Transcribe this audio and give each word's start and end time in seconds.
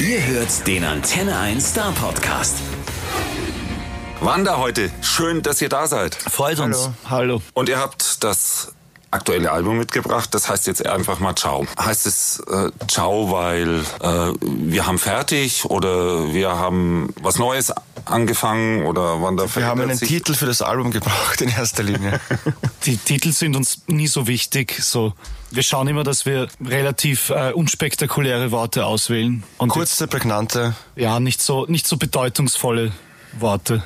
Ihr 0.00 0.24
hört 0.24 0.66
den 0.66 0.82
Antenne 0.82 1.38
1 1.38 1.72
Star 1.72 1.92
Podcast. 1.92 2.56
Wanda 4.20 4.56
heute, 4.56 4.90
schön, 5.02 5.42
dass 5.42 5.60
ihr 5.60 5.68
da 5.68 5.86
seid. 5.86 6.14
Freut 6.14 6.58
uns. 6.58 6.88
Hallo. 7.10 7.42
Und 7.52 7.68
ihr 7.68 7.78
habt 7.78 8.24
das 8.24 8.72
aktuelle 9.10 9.52
Album 9.52 9.76
mitgebracht. 9.76 10.32
Das 10.32 10.48
heißt 10.48 10.66
jetzt 10.68 10.86
einfach 10.86 11.20
mal 11.20 11.34
Ciao. 11.34 11.66
Heißt 11.78 12.06
es 12.06 12.40
äh, 12.48 12.70
Ciao, 12.88 13.30
weil 13.30 13.80
äh, 14.00 14.32
wir 14.40 14.86
haben 14.86 14.98
fertig 14.98 15.66
oder 15.66 16.32
wir 16.32 16.56
haben 16.56 17.12
was 17.20 17.38
Neues 17.38 17.70
angefangen 18.10 18.84
oder 18.84 19.22
wann 19.22 19.36
da 19.36 19.44
Wir 19.54 19.66
haben 19.66 19.80
einen 19.80 19.96
sich 19.96 20.08
Titel 20.08 20.34
für 20.34 20.46
das 20.46 20.62
Album 20.62 20.90
gebraucht 20.90 21.40
in 21.40 21.48
erster 21.48 21.82
Linie. 21.82 22.20
Die 22.84 22.96
Titel 22.96 23.32
sind 23.32 23.56
uns 23.56 23.82
nie 23.86 24.06
so 24.06 24.26
wichtig. 24.26 24.82
So, 24.82 25.14
wir 25.50 25.62
schauen 25.62 25.88
immer, 25.88 26.04
dass 26.04 26.26
wir 26.26 26.48
relativ 26.64 27.30
äh, 27.30 27.52
unspektakuläre 27.52 28.50
Worte 28.50 28.86
auswählen 28.86 29.42
und 29.58 29.68
Kurze, 29.70 30.06
prägnante. 30.06 30.74
ja 30.96 31.20
nicht 31.20 31.42
so 31.42 31.66
nicht 31.66 31.86
so 31.86 31.96
bedeutungsvolle 31.96 32.92
Worte. 33.38 33.82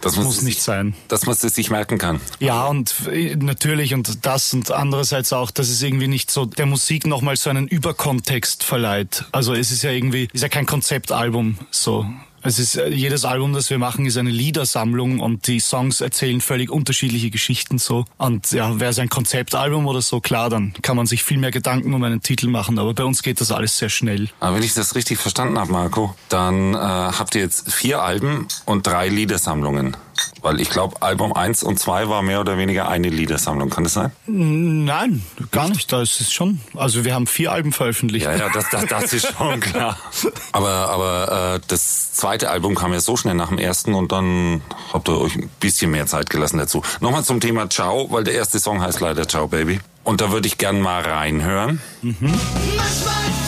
Das 0.00 0.16
man 0.16 0.26
muss 0.26 0.42
nicht 0.42 0.56
sich, 0.56 0.62
sein. 0.62 0.94
dass 1.08 1.26
man 1.26 1.34
es 1.34 1.40
sich 1.40 1.70
merken 1.70 1.98
kann. 1.98 2.20
Ja, 2.38 2.66
und 2.66 2.94
äh, 3.10 3.34
natürlich 3.36 3.94
und 3.94 4.24
das 4.26 4.52
und 4.52 4.70
andererseits 4.70 5.32
auch, 5.32 5.50
dass 5.50 5.68
es 5.68 5.82
irgendwie 5.82 6.08
nicht 6.08 6.30
so 6.30 6.44
der 6.44 6.66
Musik 6.66 7.06
nochmal 7.06 7.36
so 7.36 7.50
einen 7.50 7.66
Überkontext 7.66 8.62
verleiht. 8.62 9.24
Also 9.32 9.54
es 9.54 9.70
ist 9.70 9.82
ja 9.82 9.90
irgendwie, 9.90 10.28
ist 10.32 10.42
ja 10.42 10.48
kein 10.48 10.66
Konzeptalbum 10.66 11.58
so. 11.70 12.06
Es 12.46 12.60
ist, 12.60 12.76
äh, 12.76 12.88
jedes 12.88 13.24
Album, 13.24 13.52
das 13.52 13.70
wir 13.70 13.78
machen, 13.78 14.06
ist 14.06 14.16
eine 14.16 14.30
Liedersammlung 14.30 15.18
und 15.18 15.48
die 15.48 15.58
Songs 15.58 16.00
erzählen 16.00 16.40
völlig 16.40 16.70
unterschiedliche 16.70 17.30
Geschichten 17.30 17.78
so. 17.78 18.04
Und 18.18 18.52
ja, 18.52 18.78
wäre 18.78 18.92
es 18.92 18.98
ein 19.00 19.08
Konzeptalbum 19.08 19.86
oder 19.86 20.00
so, 20.00 20.20
klar, 20.20 20.48
dann 20.48 20.72
kann 20.82 20.96
man 20.96 21.06
sich 21.06 21.24
viel 21.24 21.38
mehr 21.38 21.50
Gedanken 21.50 21.92
um 21.92 22.02
einen 22.04 22.22
Titel 22.22 22.48
machen. 22.48 22.78
Aber 22.78 22.94
bei 22.94 23.04
uns 23.04 23.22
geht 23.22 23.40
das 23.40 23.50
alles 23.50 23.78
sehr 23.78 23.88
schnell. 23.88 24.28
Aber 24.38 24.56
wenn 24.56 24.62
ich 24.62 24.74
das 24.74 24.94
richtig 24.94 25.18
verstanden 25.18 25.58
habe, 25.58 25.72
Marco, 25.72 26.14
dann 26.28 26.74
äh, 26.74 26.76
habt 26.76 27.34
ihr 27.34 27.40
jetzt 27.40 27.72
vier 27.72 28.02
Alben 28.02 28.46
und 28.64 28.86
drei 28.86 29.08
Liedersammlungen. 29.08 29.96
Weil 30.42 30.60
ich 30.60 30.70
glaube, 30.70 31.02
Album 31.02 31.32
1 31.32 31.62
und 31.62 31.78
2 31.78 32.08
war 32.08 32.22
mehr 32.22 32.40
oder 32.40 32.58
weniger 32.58 32.88
eine 32.88 33.08
Liedersammlung. 33.08 33.70
Kann 33.70 33.84
das 33.84 33.94
sein? 33.94 34.12
Nein, 34.26 35.22
gar 35.50 35.68
nicht. 35.68 35.92
Das 35.92 36.20
ist 36.20 36.32
schon. 36.32 36.60
Also 36.74 37.04
wir 37.04 37.14
haben 37.14 37.26
vier 37.26 37.52
Alben 37.52 37.72
veröffentlicht. 37.72 38.26
Ja, 38.26 38.36
ja, 38.36 38.48
das, 38.52 38.68
das, 38.70 38.86
das 38.86 39.12
ist 39.12 39.32
schon 39.36 39.60
klar. 39.60 39.98
Aber, 40.52 40.88
aber 40.88 41.54
äh, 41.56 41.60
das 41.68 42.12
zweite 42.12 42.50
Album 42.50 42.74
kam 42.74 42.92
ja 42.92 43.00
so 43.00 43.16
schnell 43.16 43.34
nach 43.34 43.48
dem 43.48 43.58
ersten 43.58 43.94
und 43.94 44.12
dann 44.12 44.62
habt 44.92 45.08
ihr 45.08 45.20
euch 45.20 45.36
ein 45.36 45.50
bisschen 45.60 45.90
mehr 45.90 46.06
Zeit 46.06 46.30
gelassen 46.30 46.58
dazu. 46.58 46.82
Nochmal 47.00 47.24
zum 47.24 47.40
Thema 47.40 47.68
Ciao, 47.68 48.10
weil 48.10 48.24
der 48.24 48.34
erste 48.34 48.58
Song 48.58 48.80
heißt 48.80 49.00
leider 49.00 49.28
Ciao 49.28 49.48
Baby. 49.48 49.80
Und 50.04 50.20
da 50.20 50.30
würde 50.30 50.46
ich 50.46 50.56
gern 50.56 50.80
mal 50.80 51.02
reinhören. 51.02 51.82
Manchmal 52.02 52.34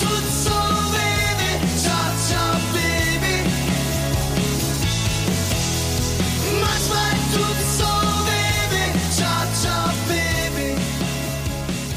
tut's 0.00 0.27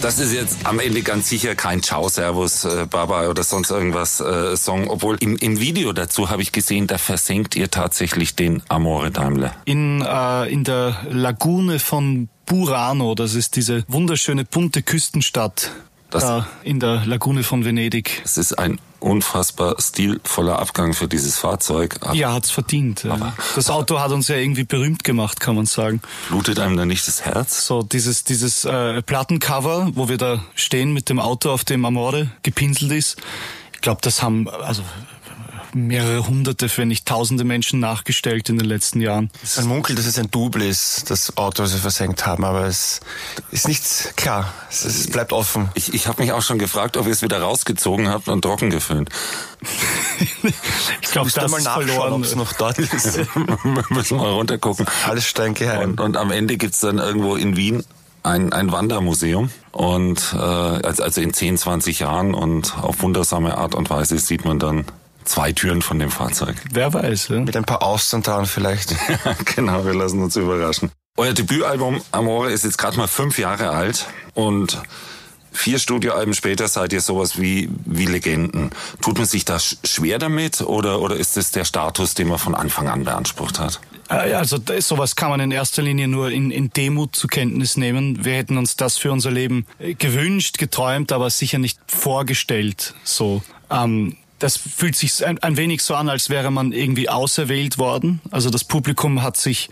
Das 0.02 0.18
ist 0.18 0.34
jetzt 0.34 0.66
am 0.66 0.80
Ende 0.80 1.04
ganz 1.04 1.30
sicher 1.30 1.54
kein 1.54 1.84
Ciao, 1.84 2.10
Servus, 2.10 2.66
äh, 2.66 2.88
Baba 2.90 3.28
oder 3.28 3.44
sonst 3.44 3.70
irgendwas 3.70 4.20
äh, 4.20 4.58
Song. 4.58 4.88
Obwohl 4.90 5.18
im, 5.20 5.38
im 5.38 5.60
Video 5.60 5.94
dazu 5.94 6.30
habe 6.32 6.42
ich 6.42 6.52
gesehen, 6.52 6.88
da 6.88 6.98
versenkt 6.98 7.56
ihr 7.56 7.70
tatsächlich 7.70 8.36
den 8.36 8.64
Amore 8.68 9.12
Daimler. 9.12 9.54
in, 9.66 10.02
äh, 10.02 10.50
in 10.52 10.64
der 10.64 10.98
Lagune 11.10 11.78
von 11.78 12.30
Burano. 12.48 13.14
Das 13.14 13.36
ist 13.36 13.56
diese 13.56 13.84
wunderschöne 13.88 14.44
bunte 14.44 14.82
Küstenstadt 14.82 15.70
Das- 16.10 16.24
da 16.24 16.48
in 16.64 16.80
der 16.80 17.06
Lagune 17.06 17.44
von 17.44 17.64
Venedig. 17.64 18.22
Es 18.26 18.38
ist 18.38 18.58
ein 18.58 18.80
unfassbar 19.02 19.76
stilvoller 19.80 20.60
Abgang 20.60 20.94
für 20.94 21.08
dieses 21.08 21.38
Fahrzeug. 21.38 21.98
Aber 22.02 22.14
Ja, 22.14 22.34
hat's 22.34 22.52
verdient. 22.52 23.04
Ja. 23.04 23.34
Das 23.56 23.70
Auto 23.70 24.00
hat 24.00 24.12
uns 24.12 24.28
ja 24.28 24.36
irgendwie 24.36 24.64
berühmt 24.64 25.04
gemacht, 25.04 25.40
kann 25.40 25.56
man 25.56 25.66
sagen. 25.66 26.02
Blutet 26.30 26.60
einem 26.60 26.78
da 26.78 26.86
nicht 26.86 27.08
das 27.08 27.26
Herz? 27.26 27.66
So 27.66 27.84
dieses 27.84 28.24
dieses 28.24 28.66
äh, 28.66 29.02
Plattencover, 29.02 29.90
wo 29.96 30.08
wir 30.08 30.18
da 30.18 30.44
stehen 30.56 30.94
mit 30.94 31.10
dem 31.10 31.20
Auto, 31.20 31.52
auf 31.52 31.66
dem 31.66 31.84
Amore 31.86 32.32
gepinselt 32.44 32.92
ist. 32.92 33.18
Ich 33.74 33.82
glaube, 33.82 34.02
das 34.04 34.22
haben 34.22 34.48
also 34.48 34.84
mehrere 35.74 36.28
hunderte, 36.28 36.70
wenn 36.78 36.88
nicht 36.88 37.06
tausende 37.06 37.44
Menschen 37.44 37.80
nachgestellt 37.80 38.50
in 38.50 38.58
den 38.58 38.68
letzten 38.68 39.02
Jahren. 39.02 39.32
Man 39.58 39.68
munkelt, 39.68 39.98
dass 39.98 40.06
es 40.06 40.18
ein 40.18 40.30
Double 40.32 40.62
ist, 40.64 41.10
das 41.10 41.38
Auto, 41.38 41.64
das 41.64 41.74
wir 41.74 41.80
versenkt 41.80 42.26
haben, 42.26 42.44
aber 42.44 42.66
es 42.66 43.00
ist 43.52 43.68
nichts 43.68 44.10
klar. 44.16 44.54
Es, 44.70 44.86
es 44.86 45.08
bleibt 45.08 45.34
offen. 45.34 45.70
Ich, 45.76 45.94
ich 45.94 46.08
habe 46.08 46.22
mich 46.22 46.32
auch 46.32 46.42
schon 46.42 46.60
gefragt, 46.60 46.98
ob 46.98 47.06
ihr 47.06 47.12
es 47.12 47.22
wieder 47.22 47.42
rausgezogen 47.42 48.10
habt 48.10 48.28
und 48.28 48.42
trocken 48.42 48.70
geföhnt. 48.70 49.10
Ich 51.02 51.12
glaube, 51.12 51.30
das 51.30 51.52
mal 51.52 51.58
ist 51.58 51.66
nachschauen, 51.66 51.88
verloren. 51.88 52.14
ob 52.14 52.24
es 52.24 52.36
noch 52.36 52.54
dort 52.54 52.80
ist. 52.80 53.18
Wir 53.18 53.84
müssen 53.90 54.18
mal 54.18 54.32
runtergucken. 54.32 54.86
Alles 55.06 55.28
steingeheim. 55.28 55.92
Und, 55.92 56.00
und 56.00 56.18
am 56.18 56.32
Ende 56.32 56.58
gibt's 56.58 56.80
dann 56.80 57.00
irgendwo 57.00 57.36
in 57.36 57.58
Wien 57.58 57.84
ein, 58.24 58.54
ein 58.54 58.72
Wandermuseum. 58.72 59.50
Und 59.72 60.34
äh, 60.34 60.38
also 60.38 61.04
also 61.04 61.22
in 61.22 61.34
10, 61.34 61.58
20 61.58 62.00
Jahren 62.00 62.34
und 62.34 62.78
auf 62.78 63.02
wundersame 63.02 63.58
Art 63.58 63.76
und 63.76 63.90
Weise 63.90 64.18
sieht 64.20 64.46
man 64.46 64.60
dann 64.60 64.86
zwei 65.26 65.52
Türen 65.52 65.82
von 65.82 66.00
dem 66.00 66.12
Fahrzeug. 66.12 66.56
Wer 66.72 66.94
weiß, 66.94 67.30
ja? 67.30 67.40
Mit 67.40 67.56
ein 67.58 67.64
paar 67.66 67.82
Austern 67.84 68.22
dran 68.24 68.46
vielleicht. 68.46 68.96
genau, 69.56 69.86
wir 69.86 69.94
lassen 69.94 70.22
uns 70.22 70.36
überraschen. 70.36 70.92
Euer 71.18 71.34
Debütalbum 71.34 72.02
Amore 72.12 72.52
ist 72.52 72.64
jetzt 72.64 72.78
gerade 72.78 72.98
mal 72.98 73.08
fünf 73.08 73.38
Jahre 73.38 73.70
alt 73.70 74.08
und 74.34 74.82
vier 75.52 75.78
Studioalben 75.80 76.34
später 76.34 76.68
seid 76.70 76.94
ihr 76.94 77.02
sowas 77.02 77.38
wie, 77.40 77.70
wie 77.86 78.06
Legenden. 78.06 78.70
Tut 79.02 79.18
man 79.18 79.28
sich 79.28 79.44
da 79.44 79.58
sch- 79.58 79.76
schwer 79.86 80.18
damit 80.20 80.62
oder, 80.62 81.02
oder 81.02 81.18
ist 81.18 81.36
es 81.36 81.52
der 81.52 81.66
Status, 81.66 82.14
den 82.14 82.30
man 82.30 82.38
von 82.40 82.56
Anfang 82.56 82.88
an 82.88 83.04
beansprucht 83.04 83.60
hat? 83.60 83.82
Äh, 84.10 84.34
Also 84.34 84.58
sowas 84.80 85.18
kann 85.18 85.30
man 85.30 85.42
in 85.42 85.52
erster 85.52 85.82
Linie 85.82 86.08
nur 86.08 86.32
in, 86.32 86.50
in 86.52 86.70
Demut 86.70 87.14
zur 87.18 87.30
Kenntnis 87.30 87.76
nehmen. 87.76 88.24
Wir 88.24 88.36
hätten 88.36 88.58
uns 88.58 88.78
das 88.78 88.98
für 88.98 89.12
unser 89.12 89.30
Leben 89.32 89.66
äh, 89.80 89.94
gewünscht, 89.94 90.58
geträumt, 90.58 91.12
aber 91.12 91.30
sicher 91.30 91.58
nicht 91.60 91.78
vorgestellt. 91.86 92.94
So, 93.04 93.44
ähm, 93.70 94.16
das 94.42 94.58
fühlt 94.58 94.96
sich 94.96 95.26
ein, 95.26 95.38
ein 95.40 95.56
wenig 95.56 95.84
so 95.84 95.96
an, 95.96 96.10
als 96.10 96.30
wäre 96.30 96.52
man 96.52 96.72
irgendwie 96.72 97.10
auserwählt 97.10 97.78
worden. 97.78 98.22
Also 98.32 98.50
das 98.50 98.64
Publikum 98.64 99.22
hat 99.22 99.38
sich 99.38 99.70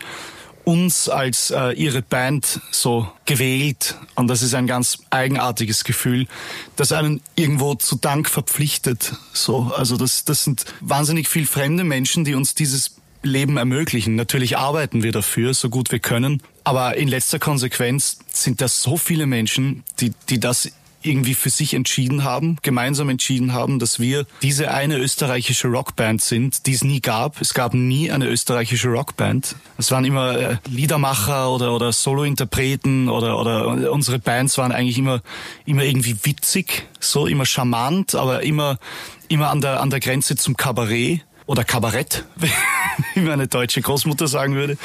uns 0.64 1.10
als 1.10 1.50
äh, 1.50 1.72
ihre 1.72 2.04
Band 2.04 2.62
so 2.72 3.12
gewählt 3.26 3.96
und 4.14 4.28
das 4.28 4.44
ist 4.44 4.54
ein 4.54 4.68
ganz 4.68 5.00
eigenartiges 5.10 5.84
Gefühl, 5.84 6.28
das 6.76 6.92
einen 6.92 7.22
irgendwo 7.36 7.74
zu 7.74 7.96
Dank 7.96 8.30
verpflichtet. 8.30 9.16
So, 9.34 9.72
also 9.76 9.98
das, 9.98 10.26
das 10.26 10.44
sind 10.44 10.66
wahnsinnig 10.82 11.28
viel 11.28 11.48
fremde 11.48 11.84
Menschen, 11.84 12.24
die 12.24 12.36
uns 12.36 12.54
dieses 12.54 12.98
Leben 13.24 13.58
ermöglichen. 13.58 14.16
Natürlich 14.16 14.58
arbeiten 14.58 15.02
wir 15.02 15.12
dafür, 15.12 15.56
so 15.56 15.70
gut 15.70 15.92
wir 15.92 16.00
können, 16.00 16.44
aber 16.64 16.96
in 16.98 17.08
letzter 17.08 17.40
Konsequenz 17.40 18.20
sind 18.32 18.62
das 18.62 18.84
so 18.84 18.98
viele 18.98 19.26
Menschen, 19.26 19.84
die, 20.00 20.14
die 20.30 20.40
das 20.40 20.72
irgendwie 21.02 21.34
für 21.34 21.50
sich 21.50 21.74
entschieden 21.74 22.24
haben, 22.24 22.58
gemeinsam 22.62 23.10
entschieden 23.10 23.54
haben, 23.54 23.80
dass 23.80 24.00
wir 24.00 24.26
diese 24.42 24.72
eine 24.72 24.98
österreichische 24.98 25.68
Rockband 25.68 26.22
sind, 26.22 26.66
die 26.66 26.74
es 26.74 26.84
nie 26.84 27.02
gab. 27.02 27.40
Es 27.42 27.54
gab 27.54 27.74
nie 27.74 28.12
eine 28.12 28.28
österreichische 28.28 28.90
Rockband. 28.90 29.56
Es 29.78 29.92
waren 29.92 30.06
immer 30.06 30.38
äh, 30.38 30.58
Liedermacher 30.68 31.52
oder, 31.52 31.74
oder 31.74 31.92
Solointerpreten 31.92 33.10
oder, 33.10 33.40
oder 33.40 33.92
unsere 33.92 34.20
Bands 34.20 34.58
waren 34.58 34.72
eigentlich 34.72 34.98
immer, 34.98 35.22
immer 35.66 35.84
irgendwie 35.84 36.16
witzig, 36.24 36.88
so 37.00 37.28
immer 37.28 37.46
charmant, 37.46 38.16
aber 38.16 38.44
immer, 38.44 38.78
immer 39.28 39.50
an 39.50 39.62
der, 39.62 39.82
an 39.82 39.90
der 39.90 40.00
Grenze 40.00 40.36
zum 40.36 40.58
Kabarett 40.58 41.22
oder 41.46 41.64
Kabarett, 41.64 42.26
wie 43.16 43.22
meine 43.22 43.48
deutsche 43.48 43.82
Großmutter 43.82 44.28
sagen 44.28 44.56
würde. 44.56 44.78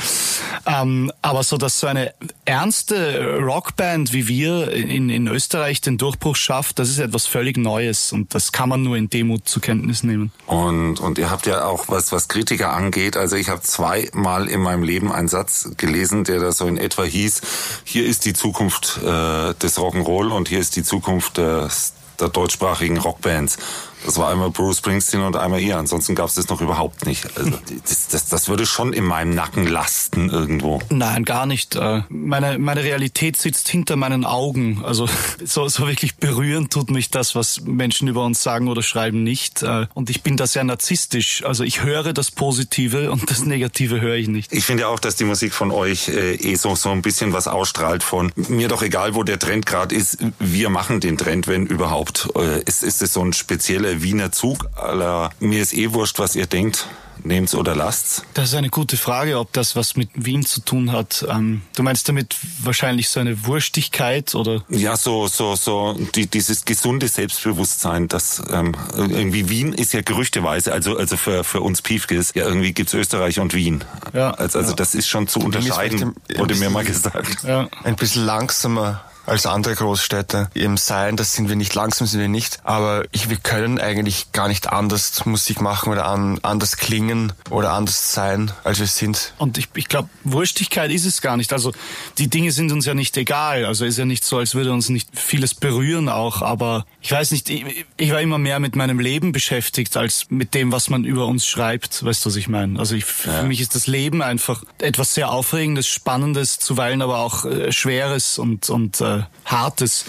Ähm, 0.67 1.13
aber 1.23 1.43
so, 1.43 1.57
dass 1.57 1.81
so 1.81 1.87
eine 1.87 2.15
ernste 2.45 3.39
Rockband 3.39 4.13
wie 4.13 4.29
wir 4.29 4.73
in, 4.73 5.11
in 5.11 5.29
Österreich 5.29 5.81
den 5.81 5.99
Durchbruch 5.99 6.37
schafft, 6.37 6.79
das 6.79 6.89
ist 6.89 6.99
etwas 6.99 7.27
völlig 7.27 7.57
Neues 7.57 8.13
und 8.13 8.35
das 8.35 8.53
kann 8.53 8.69
man 8.69 8.83
nur 8.83 8.97
in 8.97 9.11
Demut 9.11 9.49
zur 9.49 9.63
Kenntnis 9.63 10.03
nehmen. 10.03 10.33
Und, 10.47 11.01
und 11.01 11.19
ihr 11.19 11.31
habt 11.31 11.47
ja 11.47 11.65
auch 11.65 11.89
was, 11.89 12.13
was 12.13 12.29
Kritiker 12.29 12.73
angeht. 12.73 13.17
Also 13.17 13.37
ich 13.37 13.49
habe 13.49 13.63
zweimal 13.63 14.49
in 14.49 14.61
meinem 14.61 14.83
Leben 14.83 15.13
einen 15.13 15.29
Satz 15.29 15.71
gelesen, 15.77 16.25
der 16.25 16.41
da 16.41 16.53
so 16.53 16.67
in 16.67 16.77
etwa 16.77 17.05
hieß, 17.05 17.41
hier 17.85 18.07
ist 18.07 18.25
die 18.25 18.33
Zukunft 18.33 18.99
äh, 19.03 19.55
des 19.55 19.79
Rock'n'Roll 19.79 20.31
und 20.31 20.49
hier 20.49 20.61
ist 20.61 20.77
die 20.77 20.83
Zukunft 20.83 21.37
des, 21.37 21.95
der 22.21 22.29
deutschsprachigen 22.29 22.99
Rockbands. 22.99 23.59
Das 24.05 24.19
war 24.19 24.31
einmal 24.31 24.51
Bruce 24.51 24.79
Springsteen 24.79 25.23
und 25.23 25.37
einmal 25.37 25.61
ihr. 25.61 25.77
Ansonsten 25.79 26.15
gab 26.15 26.29
es 26.29 26.35
das 26.35 26.49
noch 26.49 26.61
überhaupt 26.61 27.07
nicht. 27.07 27.27
Also 27.37 27.53
das, 27.89 28.09
das, 28.09 28.29
das 28.29 28.49
würde 28.49 28.67
schon 28.67 28.93
in 28.93 29.05
meinem 29.05 29.35
Nacken 29.35 29.67
lasten 29.67 30.29
irgendwo. 30.29 30.81
Nein, 30.91 31.25
gar 31.25 31.47
nicht. 31.47 31.75
Äh, 31.77 32.03
Meine, 32.09 32.59
meine 32.59 32.85
Realität 32.85 33.37
sitzt 33.37 33.69
hinter 33.69 33.97
meinen 33.97 34.25
Augen. 34.25 34.83
Also 34.85 35.09
so, 35.45 35.69
so 35.69 35.87
wirklich 35.87 36.17
berührend 36.17 36.73
tut 36.73 36.91
mich 36.91 37.11
das, 37.11 37.35
was 37.35 37.63
Menschen 37.63 38.09
über 38.09 38.25
uns 38.25 38.43
sagen 38.43 38.69
oder 38.69 38.83
schreiben, 38.83 39.23
nicht. 39.23 39.63
Äh, 39.63 39.87
Und 39.95 40.11
ich 40.11 40.23
bin 40.23 40.37
da 40.37 40.47
sehr 40.47 40.65
narzisstisch. 40.65 41.45
Also 41.45 41.65
ich 41.65 41.83
höre 41.83 42.13
das 42.13 42.31
Positive 42.31 43.11
und 43.11 43.31
das 43.31 43.45
Negative 43.45 44.01
höre 44.01 44.17
ich 44.17 44.29
nicht. 44.29 44.53
Ich 44.53 44.65
finde 44.65 44.83
ja 44.83 44.89
auch, 44.89 45.01
dass 45.01 45.17
die 45.17 45.25
Musik 45.25 45.55
von 45.55 45.71
euch 45.71 46.09
äh, 46.09 46.35
eh 46.35 46.55
so, 46.57 46.75
so 46.75 46.91
ein 46.91 47.03
bisschen 47.03 47.33
was 47.33 47.49
ausstrahlt 47.49 48.03
von 48.03 48.33
mir 48.37 48.69
doch 48.69 48.83
egal, 48.83 49.15
wo 49.15 49.23
der 49.23 49.39
Trend 49.39 49.67
gerade 49.67 49.95
ist, 49.95 50.19
wir 50.39 50.69
machen 50.69 51.01
den 51.01 51.17
Trend, 51.17 51.47
wenn 51.47 51.67
überhaupt. 51.67 52.29
Äh, 52.37 52.63
ist, 52.65 52.83
ist 52.83 53.01
es 53.03 53.13
so 53.15 53.23
ein 53.25 53.33
spezieller 53.33 53.94
der 53.95 54.03
Wiener 54.03 54.33
Zug. 54.33 54.69
aller 54.75 55.31
mir 55.39 55.63
ist 55.63 55.73
eh 55.73 55.93
wurscht, 55.93 56.19
was 56.19 56.35
ihr 56.35 56.47
denkt. 56.47 56.87
Nehmt's 57.23 57.55
oder 57.55 57.77
lasst's. 57.77 58.23
Das 58.35 58.49
ist 58.49 58.55
eine 58.55 58.69
gute 58.69 58.97
Frage, 58.97 59.39
ob 59.39 59.53
das 59.53 59.77
was 59.77 59.97
mit 59.97 60.11
Wien 60.15 60.45
zu 60.45 60.61
tun 60.61 60.93
hat. 60.93 61.25
Ähm, 61.31 61.63
du 61.77 61.83
meinst 61.85 62.09
damit 62.09 62.37
wahrscheinlich 62.59 63.09
so 63.09 63.21
eine 63.21 63.47
Wurstigkeit 63.47 64.35
oder? 64.35 64.65
Ja, 64.69 64.97
so, 64.97 65.29
so, 65.29 65.55
so, 65.55 65.97
die, 66.15 66.27
dieses 66.27 66.65
gesunde 66.65 67.07
Selbstbewusstsein, 67.09 68.09
dass 68.09 68.43
ähm, 68.51 68.75
irgendwie 68.97 69.49
Wien 69.49 69.73
ist 69.73 69.95
ja 69.95 70.03
gerüchteweise, 70.03 70.73
also, 70.73 70.99
also 70.99 71.17
für, 71.17 71.45
für 71.45 71.61
uns 71.61 71.81
Piefkes, 71.81 72.33
ja, 72.35 72.45
irgendwie 72.45 72.73
gibt's 72.75 72.93
Österreich 72.93 73.39
und 73.39 73.55
Wien. 73.55 73.85
Ja, 74.13 74.33
Also, 74.33 74.59
also 74.59 74.73
ja. 74.73 74.77
das 74.77 74.95
ist 74.95 75.09
schon 75.09 75.29
zu 75.29 75.39
unterscheiden, 75.39 76.15
wurde 76.37 76.57
mir 76.57 76.69
mal 76.69 76.85
gesagt. 76.85 77.45
Ja. 77.45 77.69
Ein 77.85 77.97
bisschen 77.97 78.27
langsamer 78.27 79.03
als 79.27 79.47
andere 79.47 79.75
Großstädte. 79.75 80.51
Im 80.55 80.77
Sein, 80.77 81.17
das 81.17 81.33
sind 81.35 81.49
wir 81.49 81.57
nicht, 81.57 81.75
langsam 81.75 82.07
sind 82.07 82.21
wir 82.21 82.29
nicht. 82.29 82.59
Aber 82.65 83.05
ich, 83.13 83.31
wir 83.31 83.37
können 83.37 83.79
eigentlich 83.79 84.33
gar 84.33 84.49
nicht 84.49 84.69
anders 84.71 85.25
Musik 85.27 85.61
machen 85.61 85.93
oder 85.93 86.07
an, 86.07 86.39
anders 86.43 86.77
klingen 86.77 87.33
oder 87.51 87.73
anders 87.73 88.13
sein, 88.13 88.51
als 88.65 88.81
wir 88.81 88.87
sind. 88.87 89.33
Und 89.39 89.59
ich, 89.59 89.69
ich 89.75 89.89
glaube, 89.89 90.09
Wurstigkeit 90.25 90.91
ist 90.91 91.05
es 91.05 91.21
gar 91.21 91.37
nicht. 91.37 91.53
Also 91.53 91.73
die 92.19 92.29
Dinge 92.29 92.53
sind 92.53 92.73
uns 92.73 92.87
ja 92.87 92.95
nicht 92.95 93.17
egal. 93.17 93.65
Also 93.65 93.85
ist 93.85 93.99
ja 93.99 94.05
nicht 94.05 94.25
so, 94.25 94.39
als 94.39 94.55
würde 94.55 94.73
uns 94.73 94.89
nicht 94.89 95.09
vieles 95.19 95.55
berühren 95.55 96.09
auch. 96.09 96.43
Aber 96.43 96.85
ich 97.01 97.13
weiß 97.13 97.31
nicht, 97.31 97.51
ich, 97.51 97.87
ich 97.97 98.13
war 98.13 98.21
immer 98.21 98.39
mehr 98.39 98.61
mit 98.61 98.77
meinem 98.77 98.99
Leben 98.99 99.33
beschäftigt 99.33 99.97
als 99.97 100.27
mit 100.31 100.55
dem, 100.55 100.73
was 100.73 100.91
man 100.91 101.05
über 101.05 101.27
uns 101.27 101.47
schreibt. 101.47 102.05
Weißt 102.05 102.25
du, 102.25 102.31
was 102.31 102.37
ich 102.37 102.49
meine? 102.49 102.79
Also 102.79 102.95
ich, 102.95 103.05
für 103.05 103.45
mich 103.45 103.61
ist 103.61 103.75
das 103.75 103.87
Leben 103.87 104.23
einfach 104.23 104.65
etwas 104.79 105.15
sehr 105.15 105.31
Aufregendes, 105.31 105.87
Spannendes, 105.87 106.59
zuweilen 106.59 107.03
aber 107.03 107.19
auch 107.19 107.45
äh, 107.45 107.73
Schweres 107.73 108.39
und, 108.39 108.69
und 108.71 109.01
äh, 109.01 109.14
Hartes. 109.45 110.05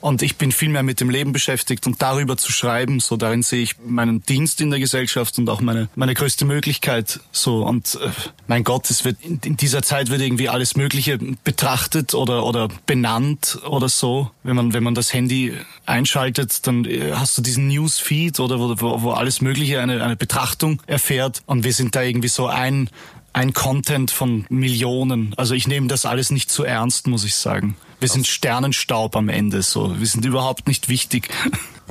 Und 0.00 0.22
ich 0.22 0.36
bin 0.36 0.50
viel 0.52 0.70
mehr 0.70 0.82
mit 0.82 1.00
dem 1.00 1.10
Leben 1.10 1.32
beschäftigt 1.32 1.86
und 1.86 2.00
darüber 2.00 2.36
zu 2.36 2.52
schreiben. 2.52 3.00
So 3.00 3.16
darin 3.16 3.42
sehe 3.42 3.62
ich 3.62 3.76
meinen 3.84 4.22
Dienst 4.22 4.60
in 4.60 4.70
der 4.70 4.80
Gesellschaft 4.80 5.38
und 5.38 5.48
auch 5.48 5.60
meine, 5.60 5.88
meine 5.94 6.14
größte 6.14 6.44
Möglichkeit. 6.44 7.20
So 7.32 7.64
und 7.66 7.98
äh, 8.02 8.08
mein 8.46 8.64
Gott, 8.64 8.90
es 8.90 9.04
wird 9.04 9.18
in, 9.22 9.38
in 9.44 9.56
dieser 9.56 9.82
Zeit 9.82 10.10
wird 10.10 10.20
irgendwie 10.20 10.48
alles 10.48 10.76
Mögliche 10.76 11.18
betrachtet 11.44 12.14
oder 12.14 12.44
oder 12.44 12.68
benannt 12.86 13.58
oder 13.66 13.88
so. 13.88 14.30
Wenn 14.42 14.56
man 14.56 14.72
wenn 14.72 14.82
man 14.82 14.94
das 14.94 15.12
Handy 15.12 15.54
einschaltet, 15.86 16.66
dann 16.66 16.84
äh, 16.84 17.12
hast 17.14 17.36
du 17.36 17.42
diesen 17.42 17.68
Newsfeed 17.68 18.40
oder 18.40 18.58
wo, 18.58 18.74
wo, 18.80 19.02
wo 19.02 19.10
alles 19.12 19.40
Mögliche 19.40 19.80
eine 19.80 20.02
eine 20.02 20.16
Betrachtung 20.16 20.82
erfährt 20.86 21.42
und 21.46 21.64
wir 21.64 21.72
sind 21.72 21.94
da 21.94 22.02
irgendwie 22.02 22.28
so 22.28 22.46
ein 22.46 22.88
ein 23.32 23.52
Content 23.52 24.10
von 24.10 24.46
Millionen. 24.48 25.34
Also 25.36 25.54
ich 25.54 25.68
nehme 25.68 25.86
das 25.86 26.06
alles 26.06 26.30
nicht 26.30 26.50
zu 26.50 26.64
ernst, 26.64 27.06
muss 27.06 27.24
ich 27.24 27.34
sagen. 27.34 27.76
Wir 28.00 28.08
sind 28.08 28.26
Sternenstaub 28.26 29.14
am 29.14 29.28
Ende, 29.28 29.62
so. 29.62 29.98
Wir 29.98 30.06
sind 30.06 30.24
überhaupt 30.24 30.66
nicht 30.66 30.88
wichtig. 30.88 31.28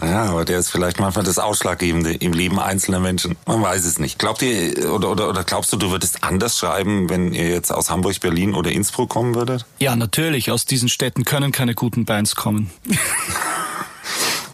Ja, 0.01 0.27
aber 0.27 0.45
der 0.45 0.59
ist 0.59 0.69
vielleicht 0.69 0.99
manchmal 1.01 1.25
das 1.25 1.39
Ausschlaggebende 1.39 2.13
im 2.13 2.31
Leben 2.31 2.57
einzelner 2.57 3.01
Menschen. 3.01 3.35
Man 3.45 3.61
weiß 3.61 3.83
es 3.83 3.99
nicht. 3.99 4.17
Glaubt 4.17 4.41
ihr 4.41 4.93
oder, 4.93 5.11
oder, 5.11 5.27
oder 5.27 5.43
glaubst 5.43 5.73
du, 5.73 5.77
du 5.77 5.91
würdest 5.91 6.23
anders 6.23 6.57
schreiben, 6.57 7.09
wenn 7.09 7.33
ihr 7.33 7.49
jetzt 7.49 7.69
aus 7.69 7.89
Hamburg, 7.89 8.17
Berlin 8.21 8.53
oder 8.53 8.71
Innsbruck 8.71 9.09
kommen 9.09 9.35
würdet? 9.35 9.65
Ja, 9.79 9.97
natürlich. 9.97 10.51
Aus 10.51 10.65
diesen 10.65 10.87
Städten 10.87 11.25
können 11.25 11.51
keine 11.51 11.75
guten 11.75 12.05
Bands 12.05 12.35
kommen. 12.35 12.69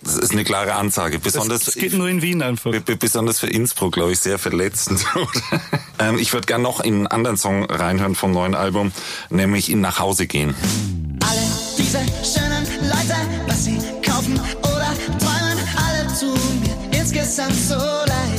Das 0.05 0.17
ist 0.17 0.33
eine 0.33 0.43
klare 0.43 0.75
Ansage. 0.75 1.17
Besonders, 1.17 1.65
Das 1.65 1.73
geht 1.73 1.93
nur 1.93 2.07
in 2.07 2.21
Wien 2.21 2.43
einfach. 2.43 2.71
Besonders 2.99 3.39
für 3.39 3.47
Innsbruck, 3.47 3.93
glaube 3.93 4.11
ich, 4.11 4.19
sehr 4.19 4.37
verletzend. 4.37 5.03
ähm, 5.99 6.19
ich 6.19 6.31
würde 6.31 6.45
gerne 6.45 6.63
noch 6.63 6.79
in 6.79 6.93
einen 6.93 7.07
anderen 7.07 7.37
Song 7.37 7.65
reinhören 7.65 8.13
vom 8.13 8.31
neuen 8.31 8.53
Album, 8.53 8.91
nämlich 9.31 9.71
in 9.71 9.81
Nach 9.81 9.99
Hause 9.99 10.27
gehen. 10.27 10.53
Alle 11.21 11.41
diese 11.75 11.99
schönen 12.23 12.65
Leute, 12.87 13.15
was 13.47 13.65
sie 13.65 13.79
kaufen 14.05 14.39
oder 14.61 14.93
träumen, 15.19 15.57
alle 15.75 16.07
tun 16.19 16.61
mir 16.61 16.99
insgesamt 16.99 17.55
so 17.55 17.75
leid. 17.75 18.34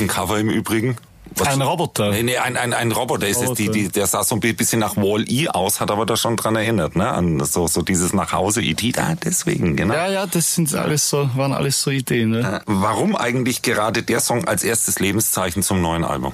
Dem 0.00 0.08
Cover 0.08 0.38
im 0.38 0.50
Übrigen. 0.50 0.96
Was- 1.36 1.46
Ein 1.48 1.62
Roboter. 1.62 2.10
Nee, 2.10 2.24
nee, 2.24 2.36
ein, 2.38 2.56
ein, 2.56 2.74
ein 2.74 2.90
Roboter 2.90 3.28
ist 3.28 3.40
es. 3.40 3.52
Die, 3.52 3.66
Roboter. 3.66 3.78
die, 3.84 3.88
der 3.88 4.06
sah 4.08 4.24
so 4.24 4.34
ein 4.34 4.40
bisschen 4.40 4.80
nach 4.80 4.96
Wall-E 4.96 5.46
aus, 5.48 5.80
hat 5.80 5.92
aber 5.92 6.04
da 6.04 6.16
schon 6.16 6.36
dran 6.36 6.56
erinnert, 6.56 6.96
ne? 6.96 7.08
An 7.08 7.44
so, 7.44 7.68
so 7.68 7.82
dieses 7.82 8.12
Nachhause 8.12 8.62
E.T. 8.62 8.90
Da, 8.92 9.14
deswegen, 9.14 9.76
genau. 9.76 9.94
Ja, 9.94 10.10
ja, 10.10 10.26
das 10.26 10.54
sind 10.56 10.74
alles 10.74 11.08
so, 11.08 11.30
waren 11.36 11.52
alles 11.52 11.80
so 11.82 11.90
Ideen. 11.92 12.30
Ne? 12.30 12.56
Äh, 12.56 12.60
Warum 12.66 13.14
eigentlich 13.14 13.62
gerade 13.62 14.02
der 14.02 14.18
Song 14.18 14.46
als 14.48 14.64
erstes 14.64 14.98
Lebenszeichen 14.98 15.62
zum 15.62 15.80
neuen 15.80 16.02
Album? 16.04 16.32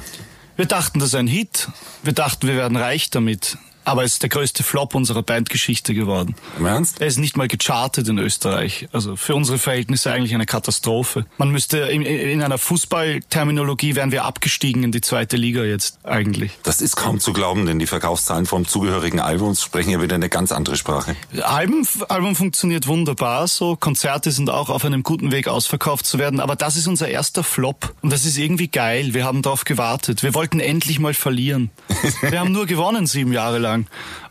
Wir 0.57 0.65
dachten, 0.65 0.99
das 1.01 1.09
ist 1.11 1.15
ein 1.15 1.27
Hit. 1.27 1.69
Wir 2.03 2.15
dachten, 2.15 2.47
wir 2.49 2.57
werden 2.57 2.79
reich 2.79 3.11
damit. 3.11 3.59
Aber 3.87 4.03
es 4.03 4.15
ist 4.15 4.23
der 4.23 4.31
größte 4.31 4.65
Flop 4.65 4.97
unserer 4.97 5.23
Bandgeschichte 5.23 5.95
geworden. 5.95 6.35
Im 6.59 6.67
Ernst? 6.67 7.01
Er 7.01 7.07
ist 7.07 7.19
nicht 7.19 7.37
mal 7.37 7.47
gechartet 7.47 8.09
in 8.09 8.19
Österreich. 8.19 8.89
Also 8.91 9.15
für 9.15 9.37
unsere 9.37 9.59
Verhältnisse 9.59 10.11
eigentlich 10.11 10.35
eine 10.35 10.45
Katastrophe. 10.45 11.25
Man 11.39 11.51
müsste 11.51 11.79
in, 11.79 12.03
in 12.03 12.43
einer 12.43 12.59
Fußballterminologie 12.59 13.95
wären 13.95 14.11
wir 14.11 14.25
abgestiegen 14.25 14.83
in 14.83 14.91
die 14.91 15.03
zweite 15.03 15.37
Liga 15.37 15.63
jetzt 15.63 16.05
eigentlich. 16.05 16.51
Das 16.65 16.81
ist 16.81 16.97
kaum 16.97 17.21
zu 17.21 17.33
glauben, 17.33 17.65
denn 17.65 17.79
die 17.79 17.87
Verkaufszahlen 17.87 18.47
vom 18.47 18.67
zugehörigen 18.67 19.21
Albums 19.21 19.63
sprechen 19.63 19.91
ja 19.91 20.03
wieder 20.03 20.17
eine 20.17 20.31
ganz 20.31 20.51
andere 20.51 20.75
Sprache. 20.75 21.15
Album, 21.43 21.87
Album 22.09 22.35
funktioniert 22.35 22.89
wunderbar, 22.89 23.47
so 23.47 23.77
Konzerte 23.77 24.33
sind 24.33 24.51
auch 24.51 24.69
auf 24.69 24.85
einem 24.85 25.05
guten 25.05 25.31
Weg 25.31 25.47
ausverkauft 25.47 26.07
zu 26.07 26.19
werden, 26.19 26.41
aber 26.41 26.57
das 26.57 26.77
ist 26.77 26.89
unser 26.89 27.07
erster 27.07 27.45
Flop 27.45 27.95
und 28.03 28.13
das 28.13 28.25
ist 28.25 28.37
irgendwie 28.37 28.67
geil. 28.67 29.15
Wir 29.15 29.25
haben 29.25 29.43
darauf 29.43 29.65
gewartet. 29.65 30.25
Wir 30.25 30.35
wollten 30.35 30.59
endlich 30.59 30.99
mal 30.99 31.15
verlieren. 31.15 31.71
Wir 32.21 32.41
haben 32.41 32.51
nur 32.51 32.67
gewonnen 32.67 33.07
sieben 33.07 33.33
Jahre 33.33 33.59
lang 33.59 33.76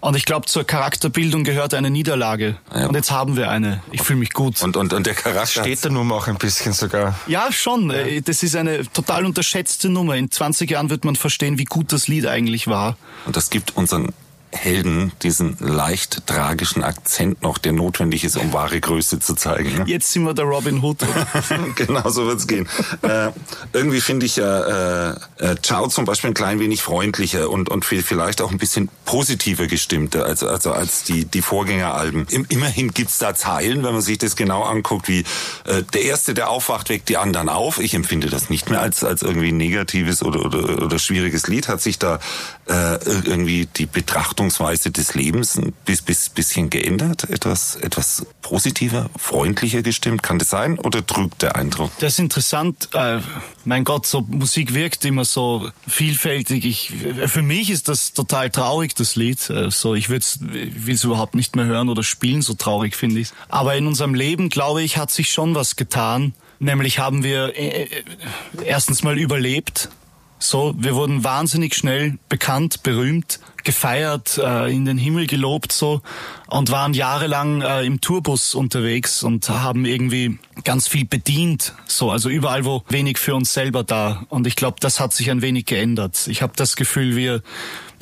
und 0.01 0.15
ich 0.15 0.25
glaube 0.25 0.45
zur 0.47 0.63
Charakterbildung 0.63 1.43
gehört 1.43 1.73
eine 1.73 1.89
Niederlage 1.89 2.57
Ja. 2.73 2.87
und 2.87 2.95
jetzt 2.95 3.11
haben 3.11 3.35
wir 3.37 3.49
eine. 3.49 3.81
Ich 3.91 4.01
fühle 4.01 4.19
mich 4.19 4.31
gut. 4.33 4.61
Und, 4.61 4.77
und, 4.77 4.93
und 4.93 5.05
der 5.05 5.13
Charakter. 5.15 5.61
Steht 5.61 5.83
der 5.83 5.91
Nummer 5.91 6.15
auch 6.15 6.27
ein 6.27 6.37
bisschen 6.37 6.73
sogar. 6.73 7.15
Ja, 7.27 7.51
schon. 7.51 7.89
Äh, 7.91 8.21
Das 8.21 8.43
ist 8.43 8.55
eine 8.55 8.83
total 8.91 9.25
unterschätzte 9.25 9.89
Nummer. 9.89 10.15
In 10.15 10.31
20 10.31 10.69
Jahren 10.71 10.89
wird 10.89 11.05
man 11.05 11.15
verstehen, 11.15 11.57
wie 11.57 11.65
gut 11.65 11.91
das 11.91 12.07
Lied 12.07 12.25
eigentlich 12.27 12.67
war. 12.67 12.97
Und 13.25 13.35
das 13.35 13.49
gibt 13.49 13.75
unseren 13.77 14.13
Helden 14.55 15.11
diesen 15.21 15.57
leicht 15.59 16.25
tragischen 16.27 16.83
Akzent 16.83 17.41
noch, 17.41 17.57
der 17.57 17.73
notwendig 17.73 18.23
ist, 18.23 18.37
um 18.37 18.53
wahre 18.53 18.79
Größe 18.79 19.19
zu 19.19 19.35
zeigen. 19.35 19.77
ne? 19.79 19.83
Jetzt 19.87 20.11
sind 20.11 20.23
wir 20.23 20.33
der 20.33 20.45
Robin 20.45 20.81
Hood. 20.81 20.97
genau 21.75 22.09
so 22.09 22.25
wird's 22.25 22.47
gehen. 22.47 22.67
Äh, 23.01 23.29
irgendwie 23.73 24.01
finde 24.01 24.25
ich 24.25 24.37
ja 24.37 25.11
äh, 25.11 25.15
äh, 25.39 25.55
Ciao 25.61 25.87
zum 25.87 26.05
Beispiel 26.05 26.31
ein 26.31 26.33
klein 26.33 26.59
wenig 26.59 26.81
freundlicher 26.81 27.49
und, 27.49 27.69
und 27.69 27.85
vi- 27.85 28.01
vielleicht 28.01 28.41
auch 28.41 28.51
ein 28.51 28.57
bisschen 28.57 28.89
positiver 29.05 29.67
gestimmter 29.67 30.25
als, 30.25 30.43
also 30.43 30.71
als 30.71 31.03
die, 31.03 31.25
die 31.25 31.41
Vorgängeralben. 31.41 32.25
Im, 32.29 32.45
immerhin 32.49 32.91
gibt's 32.91 33.17
da 33.19 33.35
Zeilen, 33.35 33.83
wenn 33.83 33.93
man 33.93 34.01
sich 34.01 34.17
das 34.17 34.35
genau 34.35 34.63
anguckt, 34.63 35.07
wie 35.07 35.19
äh, 35.65 35.83
der 35.93 36.03
Erste, 36.03 36.33
der 36.33 36.49
aufwacht, 36.49 36.89
weckt 36.89 37.09
die 37.09 37.17
anderen 37.17 37.49
auf. 37.49 37.79
Ich 37.79 37.93
empfinde 37.93 38.29
das 38.29 38.49
nicht 38.49 38.69
mehr 38.69 38.81
als, 38.81 39.03
als 39.03 39.21
irgendwie 39.21 39.49
ein 39.49 39.57
negatives 39.57 40.23
oder, 40.23 40.45
oder, 40.45 40.81
oder 40.83 40.99
schwieriges 40.99 41.47
Lied. 41.47 41.67
Hat 41.67 41.81
sich 41.81 41.99
da 41.99 42.19
äh, 42.67 42.95
irgendwie 43.25 43.67
die 43.75 43.85
Betrachtungsweise 44.45 44.91
des 44.91 45.15
Lebens 45.15 45.57
ein 45.57 45.73
bis, 45.85 46.01
bis, 46.01 46.29
bisschen 46.29 46.69
geändert? 46.69 47.29
Etwas, 47.29 47.75
etwas 47.75 48.25
positiver, 48.41 49.09
freundlicher 49.17 49.81
gestimmt? 49.81 50.21
Kann 50.21 50.37
das 50.37 50.49
sein 50.49 50.77
oder 50.77 51.05
trügt 51.05 51.41
der 51.41 51.55
Eindruck? 51.55 51.91
Das 51.99 52.13
ist 52.13 52.19
interessant. 52.19 52.89
Äh, 52.93 53.19
mein 53.63 53.83
Gott, 53.83 54.05
so 54.05 54.21
Musik 54.21 54.73
wirkt 54.73 55.03
immer 55.03 55.25
so 55.25 55.69
vielfältig. 55.87 56.65
Ich, 56.65 56.93
für 57.25 57.41
mich 57.41 57.71
ist 57.71 57.87
das 57.87 58.13
total 58.13 58.51
traurig, 58.51 58.93
das 58.95 59.15
Lied. 59.15 59.49
Äh, 59.49 59.71
so, 59.71 59.95
ich 59.95 60.09
will 60.09 60.19
es 60.19 61.03
überhaupt 61.03 61.33
nicht 61.33 61.55
mehr 61.55 61.65
hören 61.65 61.89
oder 61.89 62.03
spielen, 62.03 62.41
so 62.41 62.53
traurig 62.53 62.95
finde 62.95 63.21
ich 63.21 63.29
Aber 63.49 63.75
in 63.75 63.87
unserem 63.87 64.13
Leben, 64.13 64.49
glaube 64.49 64.83
ich, 64.83 64.97
hat 64.97 65.09
sich 65.09 65.31
schon 65.31 65.55
was 65.55 65.75
getan. 65.75 66.33
Nämlich 66.59 66.99
haben 66.99 67.23
wir 67.23 67.57
äh, 67.57 67.83
äh, 67.83 67.89
erstens 68.63 69.03
mal 69.03 69.17
überlebt. 69.17 69.89
So, 70.37 70.75
wir 70.77 70.95
wurden 70.95 71.23
wahnsinnig 71.23 71.75
schnell 71.75 72.17
bekannt, 72.27 72.83
berühmt, 72.83 73.39
gefeiert, 73.63 74.37
äh, 74.37 74.71
in 74.71 74.85
den 74.85 74.97
Himmel 74.97 75.27
gelobt 75.27 75.71
so 75.71 76.01
und 76.47 76.71
waren 76.71 76.93
jahrelang 76.93 77.61
äh, 77.61 77.83
im 77.83 78.01
Tourbus 78.01 78.53
unterwegs 78.53 79.23
und 79.23 79.49
haben 79.49 79.85
irgendwie 79.85 80.37
ganz 80.63 80.87
viel 80.87 81.05
bedient, 81.05 81.73
so 81.87 82.11
also 82.11 82.29
überall 82.29 82.65
wo 82.65 82.83
wenig 82.89 83.17
für 83.17 83.33
uns 83.33 83.53
selber 83.53 83.83
da 83.83 84.23
und 84.29 84.45
ich 84.45 84.55
glaube, 84.55 84.77
das 84.79 84.99
hat 84.99 85.13
sich 85.13 85.31
ein 85.31 85.41
wenig 85.41 85.65
geändert. 85.65 86.27
Ich 86.27 86.41
habe 86.41 86.53
das 86.55 86.75
Gefühl, 86.75 87.15
wir 87.15 87.41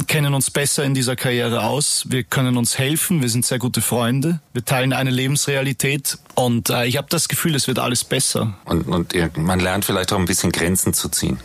kennen 0.07 0.33
uns 0.33 0.51
besser 0.51 0.83
in 0.83 0.93
dieser 0.93 1.15
Karriere 1.15 1.63
aus, 1.63 2.05
wir 2.09 2.23
können 2.23 2.57
uns 2.57 2.77
helfen, 2.77 3.21
wir 3.21 3.29
sind 3.29 3.45
sehr 3.45 3.59
gute 3.59 3.81
Freunde, 3.81 4.41
wir 4.53 4.65
teilen 4.65 4.91
eine 4.91 5.11
Lebensrealität 5.11 6.17
und 6.35 6.71
äh, 6.71 6.85
ich 6.87 6.97
habe 6.97 7.07
das 7.09 7.29
Gefühl, 7.29 7.55
es 7.55 7.67
wird 7.67 7.79
alles 7.79 8.03
besser. 8.03 8.55
Und, 8.65 8.87
und 8.87 9.37
man 9.37 9.59
lernt 9.59 9.85
vielleicht 9.85 10.11
auch 10.11 10.19
ein 10.19 10.25
bisschen 10.25 10.51
Grenzen 10.51 10.93
zu 10.93 11.09
ziehen. 11.09 11.39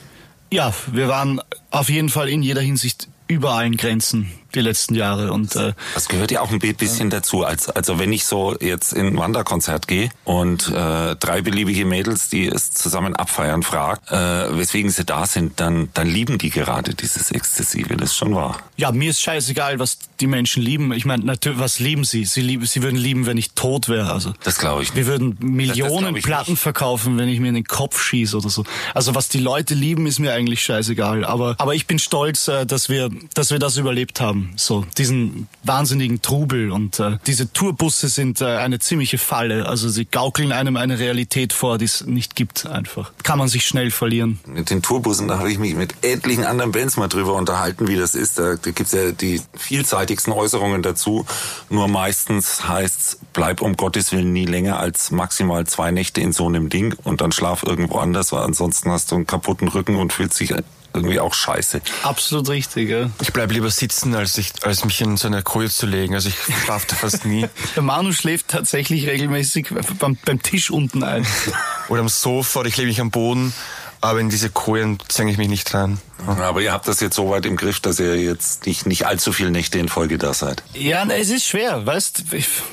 Ja, 0.50 0.72
wir 0.92 1.08
waren 1.08 1.40
auf 1.70 1.90
jeden 1.90 2.08
Fall 2.08 2.28
in 2.28 2.42
jeder 2.42 2.62
Hinsicht 2.62 3.08
über 3.26 3.52
allen 3.52 3.76
Grenzen 3.76 4.32
die 4.54 4.60
letzten 4.60 4.94
Jahre. 4.94 5.32
Und 5.32 5.54
äh, 5.56 5.72
Das 5.94 6.08
gehört 6.08 6.30
ja 6.30 6.40
auch 6.40 6.50
ein 6.50 6.58
bisschen 6.58 7.10
dazu. 7.10 7.44
Als, 7.44 7.68
also 7.68 7.98
wenn 7.98 8.12
ich 8.12 8.24
so 8.24 8.56
jetzt 8.60 8.92
in 8.92 9.06
ein 9.08 9.16
Wanderkonzert 9.18 9.88
gehe 9.88 10.10
und 10.24 10.68
äh, 10.68 11.16
drei 11.16 11.42
beliebige 11.42 11.84
Mädels, 11.84 12.28
die 12.28 12.46
es 12.46 12.70
zusammen 12.72 13.14
abfeiern, 13.16 13.62
fragt, 13.62 14.10
äh, 14.10 14.56
weswegen 14.58 14.90
sie 14.90 15.04
da 15.04 15.26
sind, 15.26 15.60
dann, 15.60 15.88
dann 15.94 16.06
lieben 16.06 16.38
die 16.38 16.50
gerade 16.50 16.94
dieses 16.94 17.30
Exzessive. 17.30 17.96
Das 17.96 18.10
ist 18.10 18.16
schon 18.16 18.34
wahr. 18.34 18.58
ja, 18.76 18.92
mir 18.92 19.10
ist 19.10 19.20
scheißegal, 19.20 19.78
was 19.78 19.98
die 20.20 20.26
Menschen 20.26 20.62
lieben. 20.62 20.92
Ich 20.92 21.04
meine, 21.04 21.24
natürlich, 21.24 21.58
was 21.58 21.78
lieben 21.78 22.04
sie? 22.04 22.24
Sie 22.24 22.40
lieben, 22.40 22.66
sie 22.66 22.82
würden 22.82 22.96
lieben, 22.96 23.26
wenn 23.26 23.36
ich 23.36 23.52
tot 23.52 23.88
wäre. 23.88 24.12
Also 24.12 24.32
Das 24.44 24.58
glaube 24.58 24.82
ich 24.82 24.94
wir 24.94 25.02
nicht. 25.02 25.06
würden 25.10 25.36
Millionen 25.40 25.98
glaub 26.04 26.16
ich 26.16 26.24
Platten 26.24 26.50
nicht. 26.52 26.60
verkaufen, 26.62 27.18
wenn 27.18 27.28
ich 27.28 27.40
mir 27.40 27.48
in 27.48 27.54
den 27.54 27.64
Kopf 27.64 28.02
schieße 28.02 28.36
oder 28.36 28.48
so. 28.48 28.64
Also 28.94 29.14
was 29.14 29.28
die 29.28 29.38
Leute 29.40 29.74
lieben, 29.74 30.06
ist 30.06 30.18
mir 30.18 30.32
eigentlich 30.32 30.62
scheißegal. 30.62 31.24
Aber 31.24 31.54
aber 31.58 31.74
ich 31.74 31.86
bin 31.86 31.98
stolz, 31.98 32.48
äh, 32.48 32.66
dass 32.66 32.88
wir 32.88 33.10
dass 33.34 33.50
wir 33.50 33.58
das 33.58 33.76
überlebt 33.76 34.20
haben. 34.20 34.37
So 34.56 34.84
diesen 34.96 35.48
wahnsinnigen 35.64 36.22
Trubel 36.22 36.70
und 36.70 36.98
äh, 37.00 37.18
diese 37.26 37.52
Tourbusse 37.52 38.08
sind 38.08 38.40
äh, 38.40 38.56
eine 38.56 38.78
ziemliche 38.78 39.18
Falle. 39.18 39.66
Also 39.66 39.88
sie 39.88 40.04
gaukeln 40.04 40.52
einem 40.52 40.76
eine 40.76 40.98
Realität 40.98 41.52
vor, 41.52 41.78
die 41.78 41.84
es 41.84 42.04
nicht 42.06 42.36
gibt. 42.36 42.66
Einfach 42.66 43.12
kann 43.22 43.38
man 43.38 43.48
sich 43.48 43.66
schnell 43.66 43.90
verlieren. 43.90 44.40
Mit 44.46 44.70
den 44.70 44.82
Tourbussen, 44.82 45.28
da 45.28 45.38
habe 45.38 45.50
ich 45.50 45.58
mich 45.58 45.74
mit 45.74 45.94
etlichen 46.02 46.44
anderen 46.44 46.72
Bands 46.72 46.96
mal 46.96 47.08
drüber 47.08 47.34
unterhalten, 47.34 47.88
wie 47.88 47.96
das 47.96 48.14
ist. 48.14 48.38
Da, 48.38 48.56
da 48.56 48.70
gibt's 48.70 48.92
ja 48.92 49.12
die 49.12 49.40
vielseitigsten 49.54 50.32
Äußerungen 50.32 50.82
dazu. 50.82 51.26
Nur 51.70 51.88
meistens 51.88 52.68
heißt's, 52.68 53.18
bleib 53.32 53.60
um 53.60 53.76
Gottes 53.76 54.12
Willen 54.12 54.32
nie 54.32 54.46
länger 54.46 54.80
als 54.80 55.10
maximal 55.10 55.66
zwei 55.66 55.90
Nächte 55.90 56.20
in 56.20 56.32
so 56.32 56.46
einem 56.46 56.68
Ding 56.68 56.94
und 57.04 57.20
dann 57.20 57.32
schlaf 57.32 57.62
irgendwo 57.62 57.98
anders, 57.98 58.32
weil 58.32 58.42
ansonsten 58.42 58.90
hast 58.90 59.10
du 59.10 59.16
einen 59.16 59.26
kaputten 59.26 59.68
Rücken 59.68 59.96
und 59.96 60.12
fühlst 60.12 60.40
dich 60.40 60.54
irgendwie 60.98 61.20
auch 61.20 61.34
scheiße. 61.34 61.80
Absolut 62.02 62.48
richtig. 62.48 62.90
Ja. 62.90 63.10
Ich 63.20 63.32
bleib 63.32 63.52
lieber 63.52 63.70
sitzen, 63.70 64.14
als, 64.14 64.38
ich, 64.38 64.52
als 64.62 64.84
mich 64.84 65.00
in 65.00 65.16
so 65.16 65.28
eine 65.28 65.42
Koje 65.42 65.70
zu 65.70 65.86
legen. 65.86 66.14
Also 66.14 66.28
ich 66.28 66.36
schlafe 66.64 66.86
da 66.88 66.96
fast 66.96 67.24
nie. 67.24 67.46
Der 67.76 67.82
Manu 67.82 68.12
schläft 68.12 68.48
tatsächlich 68.48 69.06
regelmäßig 69.06 69.68
beim, 69.98 70.16
beim 70.24 70.42
Tisch 70.42 70.70
unten 70.70 71.02
ein. 71.02 71.26
Oder 71.88 72.00
am 72.00 72.08
Sofa 72.08 72.60
oder 72.60 72.68
ich 72.68 72.76
lege 72.76 72.88
mich 72.88 73.00
am 73.00 73.10
Boden. 73.10 73.52
Aber 74.00 74.20
in 74.20 74.28
diese 74.28 74.50
Kojen 74.50 74.98
zwänge 75.08 75.32
ich 75.32 75.38
mich 75.38 75.48
nicht 75.48 75.74
rein. 75.74 75.98
Aber 76.26 76.60
ihr 76.60 76.72
habt 76.72 76.86
das 76.88 77.00
jetzt 77.00 77.16
so 77.16 77.30
weit 77.30 77.46
im 77.46 77.56
Griff, 77.56 77.80
dass 77.80 77.98
ihr 77.98 78.16
jetzt 78.16 78.66
nicht, 78.66 78.86
nicht 78.86 79.06
allzu 79.06 79.32
viele 79.32 79.50
Nächte 79.50 79.78
in 79.78 79.88
Folge 79.88 80.18
da 80.18 80.34
seid. 80.34 80.62
Ja, 80.74 81.04
na, 81.04 81.14
es 81.14 81.30
ist 81.30 81.46
schwer, 81.46 81.86
weißt, 81.86 82.24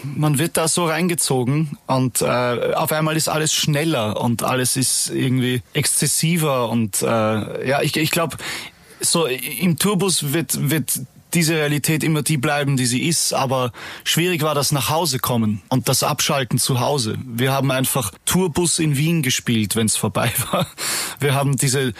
man 0.03 0.39
wird 0.39 0.57
da 0.57 0.67
so 0.67 0.85
reingezogen 0.85 1.77
und 1.87 2.21
äh, 2.21 2.25
auf 2.25 2.91
einmal 2.91 3.15
ist 3.15 3.27
alles 3.27 3.53
schneller 3.53 4.19
und 4.19 4.43
alles 4.43 4.75
ist 4.75 5.09
irgendwie 5.09 5.61
exzessiver 5.73 6.69
und 6.69 7.01
äh, 7.01 7.05
ja, 7.67 7.81
ich, 7.81 7.95
ich 7.95 8.11
glaube, 8.11 8.37
so 8.99 9.25
im 9.25 9.77
Tourbus 9.77 10.33
wird 10.33 10.69
wird 10.69 10.99
diese 11.35 11.55
Realität 11.55 12.03
immer 12.03 12.23
die 12.23 12.37
bleiben, 12.37 12.77
die 12.77 12.85
sie 12.85 13.07
ist, 13.07 13.33
aber 13.33 13.71
schwierig 14.03 14.41
war 14.41 14.55
das 14.55 14.71
nach 14.71 14.89
Hause 14.89 15.19
kommen 15.19 15.61
und 15.69 15.87
das 15.89 16.03
Abschalten 16.03 16.57
zu 16.57 16.79
Hause. 16.79 17.17
Wir 17.25 17.51
haben 17.51 17.71
einfach 17.71 18.11
Tourbus 18.25 18.79
in 18.79 18.97
Wien 18.97 19.21
gespielt, 19.21 19.75
wenn 19.75 19.85
es 19.85 19.95
vorbei 19.95 20.31
war. 20.51 20.67
Wir 21.19 21.35
haben 21.35 21.57
diese 21.57 21.93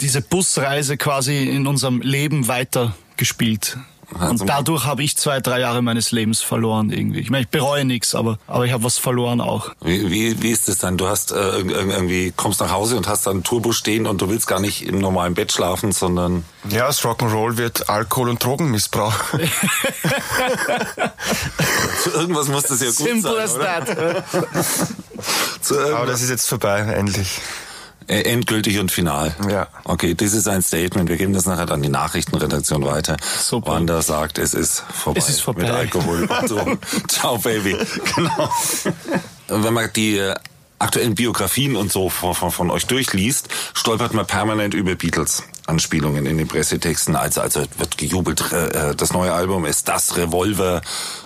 diese 0.00 0.22
Busreise 0.22 0.96
quasi 0.96 1.48
in 1.48 1.66
unserem 1.66 2.00
Leben 2.02 2.48
weiter 2.48 2.94
gespielt. 3.16 3.78
Und 4.18 4.48
dadurch 4.48 4.84
habe 4.84 5.02
ich 5.02 5.16
zwei, 5.16 5.40
drei 5.40 5.60
Jahre 5.60 5.82
meines 5.82 6.12
Lebens 6.12 6.42
verloren 6.42 6.90
irgendwie. 6.90 7.20
Ich 7.20 7.30
meine, 7.30 7.42
ich 7.44 7.48
bereue 7.48 7.84
nichts, 7.84 8.14
aber, 8.14 8.38
aber 8.46 8.66
ich 8.66 8.72
habe 8.72 8.84
was 8.84 8.98
verloren 8.98 9.40
auch. 9.40 9.70
Wie, 9.82 10.10
wie, 10.10 10.42
wie 10.42 10.50
ist 10.50 10.68
es 10.68 10.78
dann? 10.78 10.96
Du 10.96 11.06
hast 11.08 11.32
äh, 11.32 11.34
irg- 11.34 11.70
irg- 11.72 11.90
irgendwie 11.92 12.32
kommst 12.36 12.60
nach 12.60 12.70
Hause 12.70 12.96
und 12.96 13.08
hast 13.08 13.26
dann 13.26 13.34
einen 13.34 13.44
Tourbus 13.44 13.76
stehen 13.76 14.06
und 14.06 14.20
du 14.20 14.28
willst 14.28 14.46
gar 14.46 14.60
nicht 14.60 14.86
im 14.86 14.98
normalen 14.98 15.34
Bett 15.34 15.52
schlafen, 15.52 15.92
sondern 15.92 16.44
Ja, 16.68 16.86
aus 16.88 17.02
Rock'n'Roll 17.04 17.56
wird 17.56 17.88
Alkohol- 17.88 18.28
und 18.30 18.42
Drogenmissbrauch. 18.44 19.12
zu 22.02 22.10
irgendwas 22.10 22.48
muss 22.48 22.64
das 22.64 22.80
ja 22.80 22.86
gut 22.88 22.96
Simple 22.96 23.48
sein, 23.48 23.82
as 23.82 23.86
that. 23.86 24.24
Aber 25.94 26.06
das 26.06 26.22
ist 26.22 26.30
jetzt 26.30 26.48
vorbei, 26.48 26.80
endlich. 26.80 27.40
Äh, 28.06 28.22
Endgültig 28.22 28.78
und 28.78 28.90
final. 28.90 29.34
Ja. 29.50 29.68
Okay, 29.84 30.14
das 30.14 30.32
ist 30.32 30.48
ein 30.48 30.62
Statement. 30.62 31.08
Wir 31.08 31.16
geben 31.16 31.32
das 31.32 31.46
nachher 31.46 31.70
an 31.70 31.82
die 31.82 31.88
Nachrichtenredaktion 31.88 32.84
weiter. 32.84 33.16
Super. 33.40 33.72
Wanda 33.72 34.02
sagt, 34.02 34.38
es 34.38 34.54
ist 34.54 34.80
vorbei. 34.80 35.18
Es 35.18 35.28
ist 35.28 35.40
vorbei. 35.40 35.62
Mit 35.62 35.70
Alkohol 35.70 36.26
Drogen. 36.26 36.78
Ciao, 37.08 37.38
Baby. 37.38 37.76
Genau. 38.14 38.50
Wenn 39.48 39.74
man 39.74 39.90
die 39.94 40.18
äh, 40.18 40.34
aktuellen 40.78 41.14
Biografien 41.14 41.76
und 41.76 41.92
so 41.92 42.08
von, 42.08 42.34
von, 42.34 42.50
von 42.50 42.70
euch 42.70 42.86
durchliest, 42.86 43.48
stolpert 43.74 44.14
man 44.14 44.26
permanent 44.26 44.74
über 44.74 44.94
Beatles. 44.94 45.44
Anspielungen 45.66 46.26
in 46.26 46.38
den 46.38 46.48
Pressetexten. 46.48 47.16
Also, 47.16 47.40
also 47.40 47.60
wird 47.78 47.98
gejubelt, 47.98 48.52
äh, 48.52 48.94
das 48.94 49.12
neue 49.12 49.32
Album 49.32 49.64
ist 49.64 49.88
das 49.88 50.16
Revolver 50.16 50.82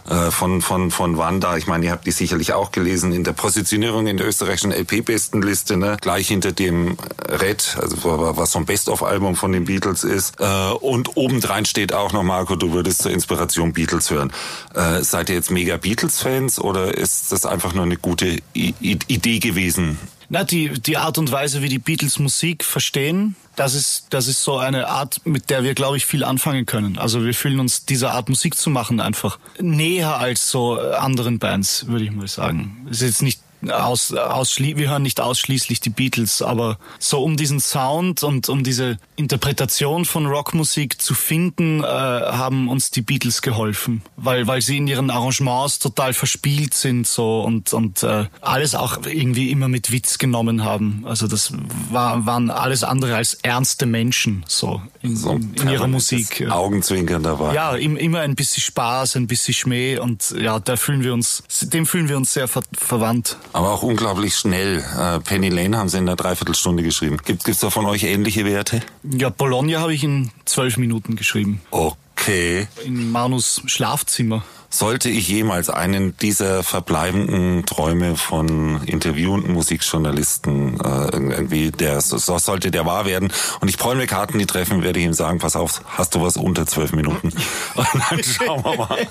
äh, 0.09 0.31
von, 0.31 0.63
von, 0.63 0.91
von 0.91 1.17
Wanda. 1.19 1.57
Ich 1.57 1.67
meine, 1.67 1.87
ihr 1.87 1.93
habt 1.93 2.07
die 2.07 2.11
sicherlich 2.11 2.53
auch 2.53 2.71
gelesen 2.71 3.13
in 3.13 3.25
der 3.25 3.33
Positionierung 3.33 4.07
in 4.07 4.17
der 4.17 4.27
österreichischen 4.27 4.73
LP-Bestenliste, 4.73 5.77
ne? 5.77 5.97
gleich 6.01 6.29
hinter 6.29 6.53
dem 6.53 6.97
Red, 7.29 7.77
also 7.81 7.97
was 8.37 8.53
so 8.53 8.59
ein 8.59 8.67
Best-of-Album 8.67 9.37
von 9.37 9.53
den 9.53 9.65
Beatles 9.65 10.05
ist. 10.05 10.39
Äh, 10.39 10.45
und 10.81 11.17
obendrein 11.17 11.65
steht 11.65 11.93
auch 11.93 12.13
noch, 12.13 12.23
Marco, 12.23 12.57
du 12.57 12.73
würdest 12.73 13.03
zur 13.03 13.11
Inspiration 13.13 13.73
Beatles 13.73 14.11
hören. 14.11 14.33
Äh, 14.75 15.03
seid 15.03 15.29
ihr 15.29 15.35
jetzt 15.35 15.51
mega 15.51 15.77
Beatles-Fans 15.77 16.59
oder 16.61 16.97
ist 16.97 17.33
das 17.33 17.47
einfach 17.47 17.75
nur 17.75 17.85
eine 17.85 17.97
gute 17.97 18.39
I 18.55 18.75
Idee 18.81 19.39
gewesen? 19.39 19.99
Na, 20.29 20.43
die, 20.43 20.71
die 20.71 20.97
Art 20.97 21.19
und 21.19 21.31
Weise, 21.31 21.63
wie 21.63 21.69
die 21.69 21.79
Beatles 21.79 22.19
Musik 22.19 22.65
verstehen, 22.65 23.37
das 23.57 23.75
ist, 23.75 24.07
das 24.11 24.29
ist 24.29 24.43
so 24.43 24.59
eine 24.59 24.89
Art, 24.89 25.21
mit 25.25 25.51
der 25.51 25.65
wir, 25.65 25.75
glaube 25.75 25.97
ich, 25.97 26.07
viel 26.07 26.25
anfangen 26.25 26.67
können. 26.67 26.99
Also 26.99 27.25
wir 27.25 27.35
fühlen 27.35 27.59
uns 27.59 27.85
dieser 27.87 28.13
Art 28.13 28.29
Musik 28.29 28.57
zu 28.57 28.71
machen 28.71 29.01
einfach 29.01 29.39
näher 29.59 30.19
als 30.19 30.51
so 30.51 30.81
äh, 30.81 30.95
anderen 30.95 31.39
Bands, 31.39 31.87
würde 31.87 32.05
ich 32.05 32.13
mal 32.13 32.29
sagen. 32.29 32.87
Es 32.91 33.03
ist 33.03 33.09
jetzt 33.09 33.23
nicht 33.23 33.41
aus, 33.69 34.13
ausschli 34.13 34.77
wir 34.77 34.91
hören 34.91 35.03
nicht 35.03 35.21
ausschließlich 35.21 35.81
die 35.81 35.91
Beatles, 35.91 36.43
aber 36.43 36.79
so 36.99 37.23
um 37.23 37.37
diesen 37.37 37.61
Sound 37.61 38.23
und 38.23 38.49
um 38.49 38.65
diese 38.65 38.99
Interpretation 39.17 40.05
von 40.05 40.27
Rockmusik 40.27 41.01
zu 41.01 41.15
finden, 41.15 41.83
äh, 41.83 41.87
haben 41.87 42.69
uns 42.69 42.91
die 42.91 43.03
Beatles 43.03 43.43
geholfen, 43.43 44.03
weil 44.17 44.47
weil 44.47 44.63
sie 44.63 44.77
in 44.77 44.87
ihren 44.87 45.11
Arrangements 45.11 45.79
total 45.79 46.13
verspielt 46.13 46.75
sind 46.75 47.07
so 47.07 47.41
und 47.41 47.73
und 47.73 48.03
äh, 48.03 48.27
alles 48.41 48.75
auch 48.75 48.99
irgendwie 49.07 49.51
immer 49.51 49.69
mit 49.69 49.91
Witz 49.93 50.19
genommen 50.19 50.65
haben. 50.65 51.05
Also 51.07 51.27
das 51.27 51.53
war, 51.91 52.27
waren 52.27 52.51
alles 52.51 52.85
andere 52.85 53.17
als 53.17 53.35
ernste 53.35 53.87
Menschen 53.87 54.45
so 54.47 54.83
in, 55.03 55.17
So 55.17 55.33
in, 55.33 55.55
in 55.55 55.69
ihrer 55.69 55.89
Musik. 55.89 56.47
Augenzwinkern 56.51 57.23
dabei. 57.23 57.55
Ja, 57.55 57.75
im, 57.75 57.97
immer 57.97 58.21
ein 58.21 58.35
bisschen 58.35 58.63
Spaß, 58.63 59.17
ein 59.17 59.27
bisschen 59.27 59.55
Schmäh 59.55 59.99
und 59.99 60.35
ja, 60.39 60.59
da 60.59 60.77
fühlen 60.77 61.03
wir 61.03 61.15
uns, 61.15 61.43
dem 61.63 61.87
fühlen 61.87 62.09
wir 62.09 62.17
uns 62.17 62.33
sehr 62.33 62.49
ver 62.49 62.63
verwandt. 62.73 63.37
Aber 63.53 63.73
auch 63.73 63.83
unglaublich 63.83 64.35
schnell. 64.35 64.85
Äh, 64.99 65.21
Penny 65.21 65.49
Lane 65.49 65.79
haben 65.79 65.89
sie 65.89 65.99
in 65.99 66.05
einer 66.05 66.17
Dreiviertelstunde 66.17 66.83
geschrieben. 66.83 67.19
Gibt 67.25 67.45
gibt's 67.45 67.61
da 67.61 67.71
von 67.71 67.87
euch 67.87 68.05
ähnliche 68.05 68.45
Werte? 68.45 68.83
Ja, 69.03 69.31
Bologna 69.31 69.81
habe 69.81 69.95
ich 69.95 70.05
in 70.05 70.31
zwölf 70.45 70.77
Minuten 70.77 71.17
geschrieben. 71.17 71.61
Okay. 71.71 72.69
In 72.85 73.11
Manus 73.11 73.63
Schlafzimmer. 73.67 74.45
Sollte 74.69 75.09
ich 75.09 75.29
jemals 75.29 75.71
einen 75.71 76.17
dieser 76.17 76.63
verbleibenden 76.63 77.65
Träume 77.67 78.17
von 78.17 78.83
interviewenden 78.85 79.53
Musikjournalisten 79.53 80.81
äh, 80.81 81.09
irgendwie, 81.13 81.71
der 81.71 82.01
so, 82.01 82.19
so 82.19 82.39
sollte 82.39 82.71
der 82.71 82.85
wahr 82.85 83.07
werden 83.07 83.33
und 83.61 83.69
ich 83.69 83.79
Paul 83.79 83.97
McCartney 83.97 84.47
treffen, 84.47 84.83
werde 84.83 84.99
ich 84.99 85.07
ihm 85.07 85.13
sagen, 85.13 85.39
pass 85.39 85.57
auf, 85.57 85.83
hast 85.87 86.15
du 86.15 86.23
was 86.23 86.37
unter 86.37 86.67
zwölf 86.67 86.93
Minuten? 86.93 87.29
Und 87.75 87.87
dann 88.11 88.23
schauen 88.23 88.65
wir 88.65 88.77
mal. 88.77 89.07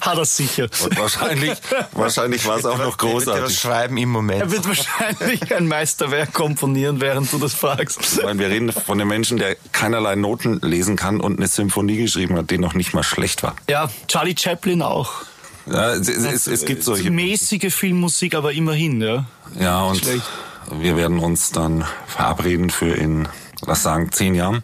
Hat 0.00 0.18
er 0.18 0.24
sicher. 0.24 0.68
Und 0.84 0.98
wahrscheinlich, 0.98 1.52
wahrscheinlich 1.92 2.46
war 2.46 2.58
es 2.58 2.64
auch 2.64 2.78
noch 2.78 2.96
dir 2.96 3.06
was 3.06 3.24
großartig. 3.24 3.58
schreiben 3.58 3.96
im 3.96 4.10
Moment. 4.10 4.42
Er 4.42 4.50
wird 4.50 4.66
wahrscheinlich 4.66 5.54
ein 5.54 5.66
Meisterwerk 5.66 6.32
komponieren, 6.32 7.00
während 7.00 7.32
du 7.32 7.38
das 7.38 7.54
fragst. 7.54 8.00
Ich 8.18 8.22
meine, 8.22 8.38
wir 8.38 8.48
reden 8.48 8.72
von 8.72 9.00
einem 9.00 9.08
Menschen, 9.08 9.38
der 9.38 9.56
keinerlei 9.72 10.14
Noten 10.14 10.60
lesen 10.62 10.96
kann 10.96 11.20
und 11.20 11.38
eine 11.38 11.48
Symphonie 11.48 11.96
geschrieben 11.96 12.36
hat, 12.36 12.50
die 12.50 12.58
noch 12.58 12.74
nicht 12.74 12.94
mal 12.94 13.02
schlecht 13.02 13.42
war. 13.42 13.56
Ja, 13.68 13.88
Charlie 14.08 14.34
Chaplin 14.38 14.82
auch. 14.82 14.91
Ja, 15.66 15.92
es, 15.92 16.08
es, 16.08 16.46
es 16.46 16.64
gibt 16.64 16.82
solche. 16.82 17.10
Mäßige 17.10 17.72
Filmmusik, 17.72 18.34
aber 18.34 18.52
immerhin, 18.52 19.00
ja. 19.00 19.24
Ja, 19.58 19.82
und 19.84 19.98
Schlecht. 19.98 20.24
wir 20.70 20.96
werden 20.96 21.18
uns 21.18 21.50
dann 21.52 21.84
verabreden 22.06 22.70
für 22.70 22.94
in, 22.94 23.28
lass 23.64 23.82
sagen, 23.82 24.10
zehn 24.10 24.34
Jahren 24.34 24.62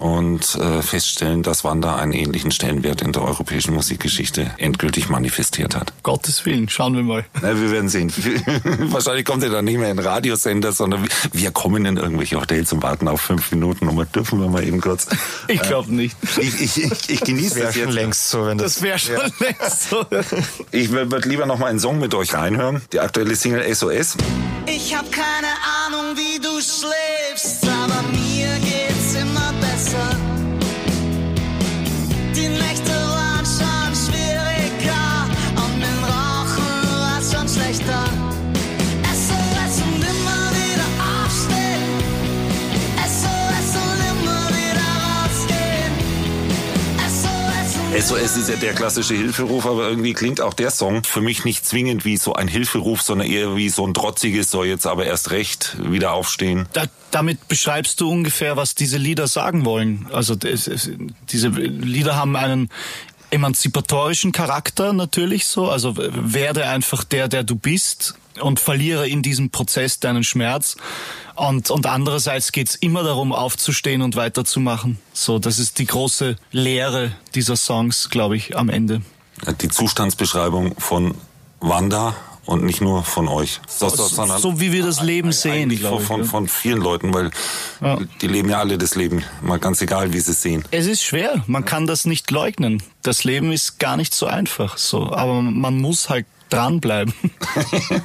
und 0.00 0.54
äh, 0.56 0.82
feststellen, 0.82 1.42
dass 1.42 1.62
Wanda 1.62 1.96
einen 1.96 2.12
ähnlichen 2.12 2.50
Stellenwert 2.50 3.02
in 3.02 3.12
der 3.12 3.22
europäischen 3.22 3.74
Musikgeschichte 3.74 4.50
endgültig 4.58 5.08
manifestiert 5.10 5.76
hat. 5.76 5.92
Gottes 6.02 6.44
Willen, 6.46 6.68
schauen 6.68 6.96
wir 6.96 7.02
mal. 7.02 7.24
Na, 7.42 7.60
wir 7.60 7.70
werden 7.70 7.88
sehen. 7.90 8.10
Wahrscheinlich 8.90 9.24
kommt 9.26 9.42
er 9.42 9.50
dann 9.50 9.66
nicht 9.66 9.78
mehr 9.78 9.90
in 9.90 9.98
Radiosender, 9.98 10.72
sondern 10.72 11.06
wir 11.32 11.50
kommen 11.50 11.84
in 11.84 11.96
irgendwelche 11.98 12.40
Hotels 12.40 12.72
und 12.72 12.82
warten 12.82 13.08
auf 13.08 13.20
fünf 13.20 13.50
Minuten 13.52 13.88
und 13.88 13.94
mal 13.94 14.06
dürfen 14.06 14.40
wir 14.40 14.48
mal 14.48 14.64
eben 14.66 14.80
kurz. 14.80 15.06
Ich 15.48 15.62
glaube 15.62 15.92
nicht. 15.92 16.16
Ich, 16.38 16.60
ich, 16.60 16.84
ich, 16.84 17.10
ich 17.10 17.20
genieße 17.20 17.56
Wäre 17.56 17.66
das 17.66 17.74
schon 17.74 17.84
jetzt. 17.86 17.94
längst 17.94 18.30
so, 18.30 18.46
wenn 18.46 18.58
das. 18.58 18.74
Das 18.74 18.82
wäre 18.82 18.98
schon 18.98 19.16
längst 19.40 19.90
so. 19.90 20.06
Ich 20.70 20.90
würde 20.90 21.28
lieber 21.28 21.46
noch 21.46 21.58
mal 21.58 21.66
einen 21.66 21.80
Song 21.80 21.98
mit 21.98 22.14
euch 22.14 22.34
reinhören. 22.34 22.80
Die 22.92 23.00
aktuelle 23.00 23.34
Single 23.34 23.74
SOS. 23.74 24.16
Ich 24.66 24.96
hab 24.96 25.10
keine 25.10 25.48
Ahnung, 25.86 26.16
wie 26.16 26.38
du 26.38 26.50
schläfst, 26.60 27.64
aber 27.64 28.02
mir 28.12 28.58
geht's 28.60 28.89
immer 29.92 30.39
SOS 48.00 48.38
ist 48.38 48.48
ja 48.48 48.56
der 48.56 48.72
klassische 48.72 49.14
Hilferuf, 49.14 49.66
aber 49.66 49.86
irgendwie 49.86 50.14
klingt 50.14 50.40
auch 50.40 50.54
der 50.54 50.70
Song 50.70 51.04
für 51.04 51.20
mich 51.20 51.44
nicht 51.44 51.66
zwingend 51.66 52.06
wie 52.06 52.16
so 52.16 52.32
ein 52.32 52.48
Hilferuf, 52.48 53.02
sondern 53.02 53.28
eher 53.28 53.56
wie 53.56 53.68
so 53.68 53.86
ein 53.86 53.92
trotziges, 53.92 54.50
soll 54.50 54.68
jetzt 54.68 54.86
aber 54.86 55.04
erst 55.04 55.32
recht 55.32 55.76
wieder 55.78 56.12
aufstehen. 56.14 56.66
Da, 56.72 56.84
damit 57.10 57.46
beschreibst 57.48 58.00
du 58.00 58.10
ungefähr, 58.10 58.56
was 58.56 58.74
diese 58.74 58.96
Lieder 58.96 59.26
sagen 59.26 59.66
wollen. 59.66 60.06
Also 60.12 60.34
es, 60.42 60.66
es, 60.66 60.90
diese 61.28 61.48
Lieder 61.48 62.16
haben 62.16 62.36
einen 62.36 62.70
emanzipatorischen 63.30 64.32
Charakter 64.32 64.94
natürlich 64.94 65.44
so. 65.46 65.68
Also 65.68 65.94
werde 65.96 66.68
einfach 66.68 67.04
der, 67.04 67.28
der 67.28 67.44
du 67.44 67.54
bist 67.54 68.14
und 68.40 68.60
verliere 68.60 69.08
in 69.08 69.22
diesem 69.22 69.50
Prozess 69.50 70.00
deinen 70.00 70.24
Schmerz. 70.24 70.76
Und, 71.34 71.70
und 71.70 71.86
andererseits 71.86 72.52
geht's 72.52 72.74
immer 72.74 73.02
darum, 73.02 73.32
aufzustehen 73.32 74.02
und 74.02 74.14
weiterzumachen. 74.16 74.98
So, 75.12 75.38
das 75.38 75.58
ist 75.58 75.78
die 75.78 75.86
große 75.86 76.36
Lehre 76.52 77.12
dieser 77.34 77.56
Songs, 77.56 78.10
glaube 78.10 78.36
ich, 78.36 78.56
am 78.56 78.68
Ende. 78.68 79.02
Die 79.60 79.68
Zustandsbeschreibung 79.68 80.74
von 80.78 81.14
Wanda 81.60 82.14
und 82.46 82.64
nicht 82.64 82.80
nur 82.80 83.04
von 83.04 83.28
euch. 83.28 83.60
So, 83.68 83.88
so, 83.88 84.06
sondern 84.06 84.40
so 84.40 84.60
wie 84.60 84.72
wir 84.72 84.84
das 84.84 85.00
Leben 85.02 85.32
sehen, 85.32 85.68
glaube 85.70 86.02
von, 86.02 86.22
ich. 86.22 86.26
von, 86.26 86.46
von 86.46 86.48
vielen 86.48 86.80
Leuten, 86.80 87.14
weil 87.14 87.30
Ja. 87.80 87.98
die 88.20 88.26
leben 88.26 88.50
ja 88.50 88.58
alle 88.58 88.76
das 88.76 88.94
Leben, 88.96 89.22
mal 89.40 89.58
ganz 89.58 89.80
egal, 89.80 90.12
wie 90.12 90.20
sie 90.20 90.32
es 90.32 90.42
sehen. 90.42 90.64
Es 90.70 90.86
ist 90.86 91.02
schwer, 91.02 91.42
man 91.46 91.64
kann 91.64 91.86
das 91.86 92.04
nicht 92.06 92.30
leugnen. 92.30 92.82
Das 93.02 93.24
Leben 93.24 93.52
ist 93.52 93.78
gar 93.78 93.96
nicht 93.96 94.14
so 94.14 94.26
einfach, 94.26 94.78
so. 94.78 95.12
Aber 95.12 95.40
man 95.42 95.78
muss 95.80 96.08
halt 96.08 96.26
dranbleiben. 96.50 97.14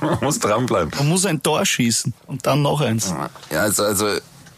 Man 0.02 0.18
muss 0.22 0.40
dranbleiben. 0.40 0.92
Man 0.98 1.10
muss 1.10 1.26
ein 1.26 1.42
Tor 1.44 1.66
schießen 1.66 2.14
und 2.28 2.46
dann 2.46 2.62
noch 2.62 2.82
eins. 2.82 3.14
Ja, 3.52 3.62
also, 3.62 3.84
also 3.84 4.08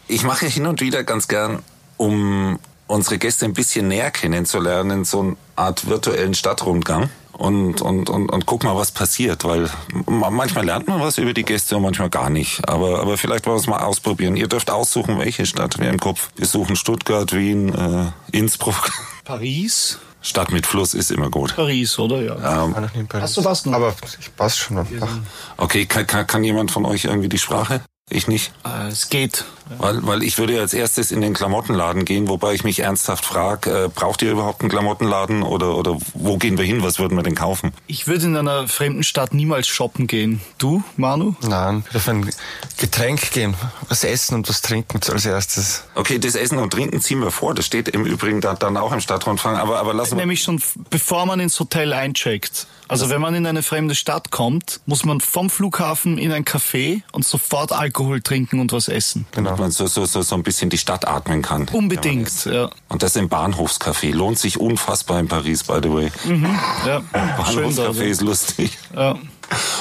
ich 0.06 0.22
mache 0.22 0.46
hin 0.46 0.66
und 0.66 0.80
wieder 0.80 1.04
ganz 1.04 1.28
gern, 1.28 1.62
um 1.96 2.58
unsere 2.86 3.18
Gäste 3.18 3.44
ein 3.44 3.52
bisschen 3.54 3.88
näher 3.88 4.10
kennenzulernen, 4.10 5.04
so 5.04 5.20
eine 5.20 5.36
Art 5.56 5.88
virtuellen 5.88 6.34
Stadtrundgang. 6.34 7.10
Und, 7.32 7.82
und, 7.82 8.10
und, 8.10 8.30
und 8.32 8.46
guck 8.46 8.64
mal, 8.64 8.74
was 8.74 8.90
passiert, 8.90 9.44
weil 9.44 9.70
ma- 10.06 10.28
manchmal 10.28 10.64
lernt 10.64 10.88
man 10.88 11.00
was 11.00 11.18
über 11.18 11.32
die 11.32 11.44
Gäste 11.44 11.76
und 11.76 11.82
manchmal 11.82 12.10
gar 12.10 12.30
nicht. 12.30 12.68
Aber, 12.68 12.98
aber 12.98 13.16
vielleicht 13.16 13.46
wollen 13.46 13.56
wir 13.58 13.60
es 13.60 13.68
mal 13.68 13.78
ausprobieren. 13.78 14.34
Ihr 14.34 14.48
dürft 14.48 14.70
aussuchen, 14.72 15.20
welche 15.20 15.46
Stadt 15.46 15.78
wir 15.78 15.88
im 15.88 16.00
Kopf. 16.00 16.30
Wir 16.34 16.46
suchen 16.46 16.74
Stuttgart, 16.74 17.32
Wien, 17.32 17.72
äh, 17.72 18.36
Innsbruck. 18.36 18.90
Paris? 19.24 19.98
Stadt 20.20 20.50
mit 20.50 20.66
Fluss 20.66 20.94
ist 20.94 21.10
immer 21.10 21.30
gut. 21.30 21.54
Paris, 21.54 21.98
oder? 21.98 22.20
Ja. 22.20 22.64
Ähm. 22.64 23.08
Hast 23.12 23.36
du 23.36 23.44
was 23.44 23.64
noch? 23.66 23.74
Aber 23.74 23.94
ich 24.18 24.34
passe 24.34 24.58
schon. 24.58 24.78
Ach, 24.78 25.18
okay, 25.56 25.86
kann, 25.86 26.06
kann, 26.06 26.26
kann 26.26 26.44
jemand 26.44 26.70
von 26.70 26.84
euch 26.84 27.04
irgendwie 27.04 27.28
die 27.28 27.38
Sprache? 27.38 27.80
Ich 28.10 28.26
nicht. 28.26 28.52
Äh, 28.64 28.88
es 28.88 29.10
geht. 29.10 29.44
Weil, 29.78 30.06
weil 30.06 30.22
ich 30.22 30.38
würde 30.38 30.58
als 30.60 30.72
erstes 30.72 31.10
in 31.10 31.20
den 31.20 31.34
Klamottenladen 31.34 32.04
gehen, 32.04 32.28
wobei 32.28 32.54
ich 32.54 32.64
mich 32.64 32.80
ernsthaft 32.80 33.24
frage, 33.24 33.84
äh, 33.84 33.88
braucht 33.88 34.22
ihr 34.22 34.32
überhaupt 34.32 34.62
einen 34.62 34.70
Klamottenladen 34.70 35.42
oder, 35.42 35.76
oder 35.76 35.96
wo 36.14 36.38
gehen 36.38 36.58
wir 36.58 36.64
hin? 36.64 36.82
Was 36.82 36.98
würden 36.98 37.16
wir 37.16 37.22
denn 37.22 37.34
kaufen? 37.34 37.72
Ich 37.86 38.06
würde 38.06 38.26
in 38.26 38.36
einer 38.36 38.68
fremden 38.68 39.02
Stadt 39.02 39.34
niemals 39.34 39.68
shoppen 39.68 40.06
gehen. 40.06 40.40
Du, 40.58 40.82
Manu? 40.96 41.34
Nein, 41.42 41.84
ich 41.86 41.94
würde 41.94 41.98
auf 41.98 42.08
ein 42.08 42.30
Getränk 42.78 43.30
gehen, 43.32 43.54
was 43.88 44.04
essen 44.04 44.34
und 44.34 44.48
was 44.48 44.62
trinken 44.62 45.00
als 45.10 45.26
erstes. 45.26 45.84
Okay, 45.94 46.18
das 46.18 46.34
Essen 46.34 46.58
und 46.58 46.72
Trinken 46.72 47.00
ziehen 47.00 47.20
wir 47.20 47.30
vor. 47.30 47.54
Das 47.54 47.66
steht 47.66 47.88
im 47.88 48.04
Übrigen 48.04 48.40
da, 48.40 48.54
dann 48.54 48.76
auch 48.76 48.92
im 48.92 49.00
Stadtrundfang. 49.00 49.56
Aber, 49.56 49.78
aber 49.78 49.94
lassen 49.94 50.12
wir... 50.12 50.18
Nämlich 50.18 50.42
schon 50.42 50.62
bevor 50.90 51.26
man 51.26 51.40
ins 51.40 51.58
Hotel 51.60 51.92
eincheckt. 51.92 52.66
Also 52.88 53.10
wenn 53.10 53.20
man 53.20 53.34
in 53.34 53.46
eine 53.46 53.62
fremde 53.62 53.94
Stadt 53.94 54.30
kommt, 54.30 54.80
muss 54.86 55.04
man 55.04 55.20
vom 55.20 55.50
Flughafen 55.50 56.16
in 56.16 56.32
ein 56.32 56.44
Café 56.44 57.02
und 57.12 57.26
sofort 57.26 57.70
Alkohol 57.72 58.22
trinken 58.22 58.60
und 58.60 58.72
was 58.72 58.88
essen. 58.88 59.26
Damit 59.58 59.70
man 59.70 59.70
so, 59.72 59.86
so, 59.88 60.04
so, 60.06 60.22
so 60.22 60.34
ein 60.36 60.42
bisschen 60.44 60.70
die 60.70 60.78
Stadt 60.78 61.06
atmen 61.08 61.42
kann. 61.42 61.66
Unbedingt, 61.72 62.44
ja. 62.44 62.70
Und 62.88 63.02
das 63.02 63.16
im 63.16 63.28
Bahnhofscafé. 63.28 64.12
Lohnt 64.14 64.38
sich 64.38 64.60
unfassbar 64.60 65.18
in 65.18 65.26
Paris, 65.26 65.64
by 65.64 65.80
the 65.82 65.90
way. 65.92 66.12
ja. 66.86 67.02
Schön 67.50 67.74
da. 67.74 67.88
Bahnhofscafé 67.90 68.04
ist 68.04 68.20
lustig. 68.22 68.78
Ja. 68.94 69.16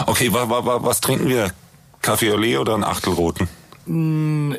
Okay, 0.08 0.34
wa, 0.34 0.50
wa, 0.50 0.66
wa, 0.66 0.84
was 0.84 1.00
trinken 1.00 1.30
wir? 1.30 1.52
Kaffee 2.02 2.32
au 2.32 2.38
lait 2.38 2.58
oder 2.58 2.74
einen 2.74 2.84
Achtelroten? 2.84 3.48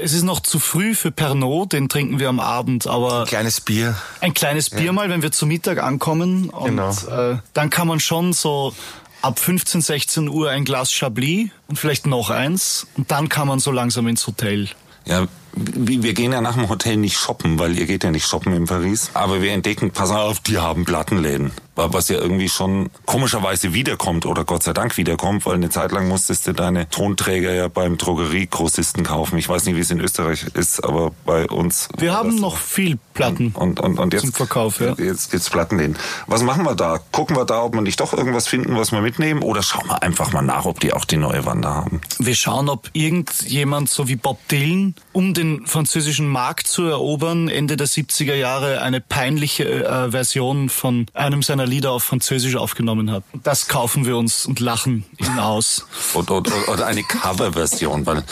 Es 0.00 0.12
ist 0.14 0.22
noch 0.22 0.40
zu 0.40 0.58
früh 0.58 0.94
für 0.94 1.10
Pernod, 1.10 1.72
den 1.74 1.88
trinken 1.90 2.18
wir 2.18 2.28
am 2.30 2.40
Abend, 2.40 2.86
aber 2.86 3.24
Kleines 3.26 3.60
Bier. 3.60 3.94
ein 4.20 4.32
kleines 4.32 4.70
Bier 4.70 4.92
mal, 4.92 5.10
wenn 5.10 5.20
wir 5.20 5.32
zu 5.32 5.44
Mittag 5.46 5.82
ankommen. 5.82 6.48
Und 6.48 6.64
Genau. 6.76 6.90
äh, 6.92 7.38
dann 7.52 7.68
kann 7.70 7.88
man 7.88 8.00
schon 8.00 8.32
so 8.32 8.72
ab 9.20 9.38
15, 9.38 9.82
16 9.82 10.28
Uhr 10.28 10.48
ein 10.50 10.64
Glas 10.64 10.90
Chablis 10.92 11.50
und 11.66 11.76
vielleicht 11.78 12.06
noch 12.06 12.30
eins. 12.30 12.86
Und 12.96 13.10
dann 13.10 13.28
kann 13.28 13.48
man 13.48 13.58
so 13.58 13.70
langsam 13.70 14.06
ins 14.08 14.26
Hotel. 14.26 14.68
Ja, 15.08 15.26
wir 15.54 16.14
gehen 16.14 16.32
ja 16.32 16.40
nach 16.40 16.54
dem 16.54 16.68
Hotel 16.68 16.96
nicht 16.96 17.16
shoppen, 17.16 17.58
weil 17.58 17.76
ihr 17.78 17.86
geht 17.86 18.04
ja 18.04 18.10
nicht 18.10 18.26
shoppen 18.26 18.52
in 18.54 18.66
Paris. 18.66 19.10
Aber 19.14 19.42
wir 19.42 19.52
entdecken, 19.52 19.90
pass 19.90 20.10
auf, 20.10 20.40
die 20.40 20.58
haben 20.58 20.84
Plattenläden. 20.84 21.50
Wa- 21.74 21.88
Was 21.92 22.08
ja 22.08 22.18
irgendwie 22.18 22.48
schon 22.48 22.90
komischerweise 23.06 23.72
wiederkommt 23.74 24.26
oder 24.26 24.44
Gott 24.44 24.62
sei 24.62 24.72
Dank 24.72 24.96
wiederkommt, 24.96 25.46
weil 25.46 25.54
eine 25.54 25.70
Zeit 25.70 25.92
lang 25.92 26.08
musstest 26.08 26.46
du 26.46 26.52
deine 26.52 26.88
Tonträger 26.90 27.52
ja 27.52 27.68
beim 27.68 27.96
Drogeriegrossisten 27.98 29.04
kaufen. 29.04 29.38
Ich 29.38 29.48
weiß 29.48 29.64
nicht, 29.64 29.76
wie 29.76 29.80
es 29.80 29.90
in 29.90 30.00
Österreich 30.00 30.44
ist, 30.54 30.84
aber 30.84 31.12
bei 31.24 31.46
uns. 31.48 31.88
Wir 31.96 32.12
haben 32.14 32.36
noch 32.36 32.56
viel 32.56 32.98
Platten. 33.14 33.52
und, 33.54 33.80
und, 33.80 33.98
und 33.98 34.12
jetzt, 34.12 34.22
Zum 34.22 34.32
Verkauf, 34.32 34.80
ja. 34.80 34.94
Jetzt 34.98 35.30
gibt's 35.30 35.50
Plattenläden. 35.50 35.96
Was 36.26 36.42
machen 36.42 36.64
wir 36.64 36.74
da? 36.74 36.98
Gucken 37.12 37.36
wir 37.36 37.44
da, 37.44 37.62
ob 37.62 37.74
wir 37.74 37.80
nicht 37.80 37.98
doch 38.00 38.12
irgendwas 38.12 38.46
finden, 38.46 38.76
was 38.76 38.92
wir 38.92 39.00
mitnehmen? 39.00 39.42
Oder 39.42 39.62
schauen 39.62 39.86
wir 39.88 40.02
einfach 40.02 40.32
mal 40.32 40.42
nach, 40.42 40.64
ob 40.66 40.80
die 40.80 40.92
auch 40.92 41.04
die 41.04 41.16
neue 41.16 41.44
Wander 41.46 41.74
haben? 41.74 42.00
Wir 42.18 42.34
schauen, 42.34 42.68
ob 42.68 42.90
irgendjemand 42.92 43.88
so 43.90 44.08
wie 44.08 44.16
Bob 44.16 44.38
Dylan, 44.48 44.94
um 45.18 45.34
den 45.34 45.66
französischen 45.66 46.28
Markt 46.28 46.68
zu 46.68 46.84
erobern, 46.84 47.48
Ende 47.48 47.76
der 47.76 47.88
70er 47.88 48.34
Jahre 48.36 48.82
eine 48.82 49.00
peinliche 49.00 49.64
äh, 49.84 50.12
Version 50.12 50.68
von 50.68 51.06
einem 51.12 51.42
seiner 51.42 51.66
Lieder 51.66 51.90
auf 51.90 52.04
Französisch 52.04 52.54
aufgenommen 52.54 53.10
hat. 53.10 53.24
Das 53.42 53.66
kaufen 53.66 54.06
wir 54.06 54.16
uns 54.16 54.46
und 54.46 54.60
lachen 54.60 55.04
ihn 55.18 55.40
aus. 55.40 55.86
Oder, 56.14 56.36
oder, 56.36 56.52
oder 56.68 56.86
eine 56.86 57.02
Coverversion, 57.02 58.06
weil 58.06 58.22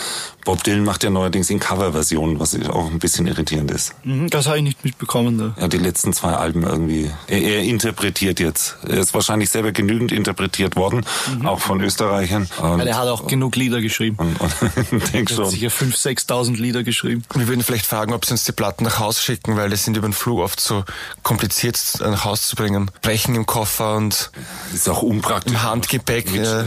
Bob 0.44 0.62
Dylan 0.62 0.84
macht 0.84 1.02
ja 1.02 1.10
neuerdings 1.10 1.50
in 1.50 1.58
Coverversionen, 1.58 2.38
was 2.38 2.54
auch 2.68 2.88
ein 2.88 3.00
bisschen 3.00 3.26
irritierend 3.26 3.72
ist. 3.72 3.92
Mhm, 4.04 4.30
Das 4.30 4.46
habe 4.46 4.58
ich 4.58 4.62
nicht 4.62 4.84
mitbekommen. 4.84 5.38
Da. 5.38 5.56
Ja, 5.60 5.66
die 5.66 5.78
letzten 5.78 6.12
zwei 6.12 6.34
Alben 6.34 6.62
irgendwie. 6.62 7.10
Er, 7.26 7.42
er 7.42 7.62
interpretiert 7.64 8.38
jetzt. 8.38 8.76
Er 8.86 8.98
ist 8.98 9.12
wahrscheinlich 9.12 9.50
selber 9.50 9.72
genügend 9.72 10.12
interpretiert 10.12 10.76
worden, 10.76 11.04
auch 11.42 11.58
von 11.58 11.80
Österreichern. 11.80 12.48
Und, 12.62 12.78
Ja, 12.78 12.84
der 12.84 12.96
hat 12.96 13.08
auch 13.08 13.26
genug 13.26 13.56
Lieder 13.56 13.80
geschrieben. 13.80 14.18
und, 14.20 14.36
und 14.92 15.12
denk 15.12 15.30
schon. 15.30 15.50
sicher 15.50 15.66
5.000, 15.68 16.28
6.000 16.28 16.56
Lieder 16.58 16.75
geschrieben. 16.84 17.24
Wir 17.34 17.48
würden 17.48 17.62
vielleicht 17.62 17.86
fragen, 17.86 18.12
ob 18.12 18.24
sie 18.24 18.32
uns 18.32 18.44
die 18.44 18.52
Platten 18.52 18.84
nach 18.84 18.98
Hause 18.98 19.22
schicken, 19.22 19.56
weil 19.56 19.70
die 19.70 19.76
sind 19.76 19.96
über 19.96 20.08
den 20.08 20.12
Flug 20.12 20.40
oft 20.40 20.60
so 20.60 20.84
kompliziert 21.22 21.78
äh, 22.00 22.10
nach 22.10 22.24
Hause 22.24 22.42
zu 22.42 22.56
bringen. 22.56 22.90
Brechen 23.02 23.34
im 23.34 23.46
Koffer 23.46 23.96
und 23.96 24.30
Ist 24.74 24.88
auch 24.88 25.02
unpraktisch. 25.02 25.52
Im 25.52 25.62
Handgepäck, 25.62 26.26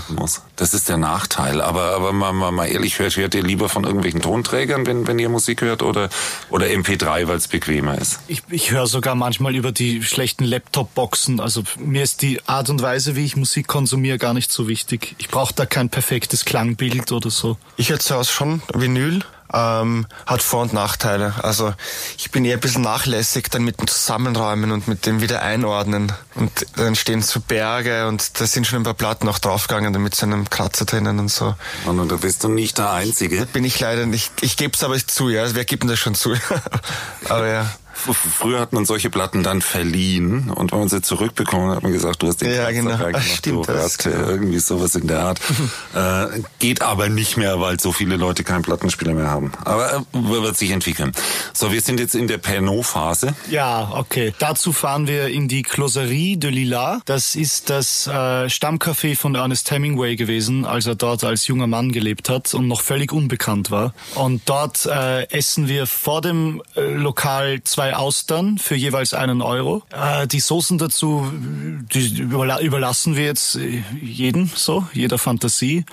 muss. 0.09 0.41
Das 0.55 0.73
ist 0.73 0.89
der 0.89 0.97
Nachteil. 0.97 1.61
Aber, 1.61 1.95
aber 1.95 2.11
mal, 2.11 2.33
mal, 2.33 2.51
mal 2.51 2.65
ehrlich, 2.65 2.99
hört, 2.99 3.15
hört 3.15 3.33
ihr 3.35 3.43
lieber 3.43 3.69
von 3.69 3.83
irgendwelchen 3.83 4.21
Tonträgern, 4.21 4.85
wenn, 4.85 5.07
wenn 5.07 5.19
ihr 5.19 5.29
Musik 5.29 5.61
hört, 5.61 5.83
oder, 5.83 6.09
oder 6.49 6.67
MP3, 6.67 7.27
weil 7.27 7.37
es 7.37 7.47
bequemer 7.47 7.97
ist? 7.97 8.19
Ich, 8.27 8.43
ich 8.49 8.71
höre 8.71 8.87
sogar 8.87 9.15
manchmal 9.15 9.55
über 9.55 9.71
die 9.71 10.03
schlechten 10.03 10.43
Laptop-Boxen. 10.43 11.39
Also 11.39 11.63
mir 11.77 12.03
ist 12.03 12.21
die 12.21 12.45
Art 12.47 12.69
und 12.69 12.81
Weise, 12.81 13.15
wie 13.15 13.25
ich 13.25 13.35
Musik 13.35 13.67
konsumiere, 13.67 14.17
gar 14.17 14.33
nicht 14.33 14.51
so 14.51 14.67
wichtig. 14.67 15.15
Ich 15.17 15.29
brauche 15.29 15.53
da 15.53 15.65
kein 15.65 15.89
perfektes 15.89 16.45
Klangbild 16.45 17.11
oder 17.11 17.29
so. 17.29 17.57
ich 17.77 17.89
höre 17.89 17.99
zu 17.99 18.15
Hause 18.15 18.31
schon 18.31 18.61
Vinyl. 18.73 19.23
Ähm, 19.53 20.05
hat 20.25 20.43
Vor- 20.43 20.61
und 20.61 20.73
Nachteile. 20.73 21.33
Also 21.41 21.73
ich 22.17 22.31
bin 22.31 22.45
eher 22.45 22.57
ein 22.57 22.59
bisschen 22.59 22.83
nachlässig 22.83 23.49
dann 23.49 23.63
mit 23.63 23.79
dem 23.79 23.87
Zusammenräumen 23.87 24.71
und 24.71 24.87
mit 24.87 25.05
dem 25.05 25.21
wieder 25.21 25.41
einordnen. 25.41 26.11
Und 26.35 26.51
dann 26.75 26.95
stehen 26.95 27.21
so 27.21 27.39
Berge 27.39 28.07
und 28.07 28.39
da 28.39 28.45
sind 28.45 28.67
schon 28.67 28.79
ein 28.79 28.83
paar 28.83 28.93
Platten 28.93 29.27
auch 29.27 29.39
draufgegangen, 29.39 29.91
damit 29.93 30.15
so 30.15 30.25
einem 30.25 30.49
Kratzer 30.49 30.85
drinnen 30.85 31.19
und 31.19 31.29
so. 31.29 31.55
Und, 31.85 31.99
und 31.99 32.11
da 32.11 32.17
bist 32.17 32.43
du 32.43 32.49
nicht 32.49 32.77
der 32.77 32.91
Einzige. 32.91 33.45
Bin 33.47 33.63
ich 33.63 33.79
leider 33.79 34.05
nicht, 34.05 34.31
ich 34.41 34.55
gebe 34.57 34.73
es 34.75 34.83
aber 34.83 34.97
zu, 34.97 35.29
ja. 35.29 35.45
Wer 35.53 35.65
gibt 35.65 35.83
denn 35.83 35.89
das 35.89 35.99
schon 35.99 36.15
zu? 36.15 36.35
aber 37.29 37.47
ja. 37.47 37.71
Früher 37.99 38.59
hat 38.59 38.73
man 38.73 38.85
solche 38.85 39.09
Platten 39.09 39.43
dann 39.43 39.61
verliehen 39.61 40.49
und 40.49 40.71
wenn 40.71 40.79
man 40.79 40.89
sie 40.89 41.01
zurückbekommen 41.01 41.69
hat, 41.69 41.77
hat 41.77 41.83
man 41.83 41.93
gesagt, 41.93 42.21
du 42.21 42.27
hast 42.27 42.41
den 42.41 42.53
Ja, 42.53 42.71
genau. 42.71 42.91
reingemacht, 42.91 43.15
Ach, 43.17 43.21
stimmt, 43.37 43.67
du 43.67 43.73
das, 43.73 43.99
Ratte, 43.99 44.09
irgendwie 44.09 44.59
sowas 44.59 44.95
in 44.95 45.07
der 45.07 45.19
Art. 45.19 45.39
äh, 45.95 46.41
geht 46.59 46.81
aber 46.81 47.09
nicht 47.09 47.37
mehr, 47.37 47.59
weil 47.59 47.79
so 47.79 47.91
viele 47.91 48.17
Leute 48.17 48.43
keinen 48.43 48.61
Plattenspieler 48.63 49.13
mehr 49.13 49.29
haben. 49.29 49.51
Aber 49.65 49.93
äh, 49.93 50.01
wird 50.13 50.57
sich 50.57 50.71
entwickeln. 50.71 51.11
So, 51.53 51.71
wir 51.71 51.81
sind 51.81 51.99
jetzt 51.99 52.15
in 52.15 52.27
der 52.27 52.37
Pernod-Phase. 52.37 53.35
Ja, 53.49 53.91
okay. 53.93 54.33
Dazu 54.39 54.71
fahren 54.73 55.07
wir 55.07 55.27
in 55.27 55.47
die 55.47 55.63
Closerie 55.63 56.37
de 56.37 56.49
Lila. 56.49 57.01
Das 57.05 57.35
ist 57.35 57.69
das 57.69 58.07
äh, 58.07 58.11
Stammcafé 58.49 59.15
von 59.15 59.35
Ernest 59.35 59.71
Hemingway 59.71 60.15
gewesen, 60.15 60.65
als 60.65 60.85
er 60.85 60.95
dort 60.95 61.23
als 61.23 61.47
junger 61.47 61.67
Mann 61.67 61.91
gelebt 61.91 62.29
hat 62.29 62.53
und 62.53 62.67
noch 62.67 62.81
völlig 62.81 63.11
unbekannt 63.11 63.71
war. 63.71 63.93
Und 64.15 64.41
dort 64.45 64.85
äh, 64.85 65.29
essen 65.29 65.67
wir 65.67 65.87
vor 65.87 66.21
dem 66.21 66.61
äh, 66.75 66.81
Lokal 66.81 67.61
zwei 67.63 67.88
zwei 67.89 67.95
Austern 67.95 68.57
für 68.57 68.75
jeweils 68.75 69.13
einen 69.13 69.41
Euro. 69.41 69.83
Äh, 69.91 70.27
die 70.27 70.39
Soßen 70.39 70.77
dazu, 70.77 71.31
die 71.33 72.19
überla 72.19 72.59
überlassen 72.59 73.15
wir 73.15 73.25
jetzt 73.25 73.55
äh, 73.55 73.83
jedem, 74.01 74.49
so, 74.53 74.87
jeder 74.93 75.17
Fantasie. 75.17 75.85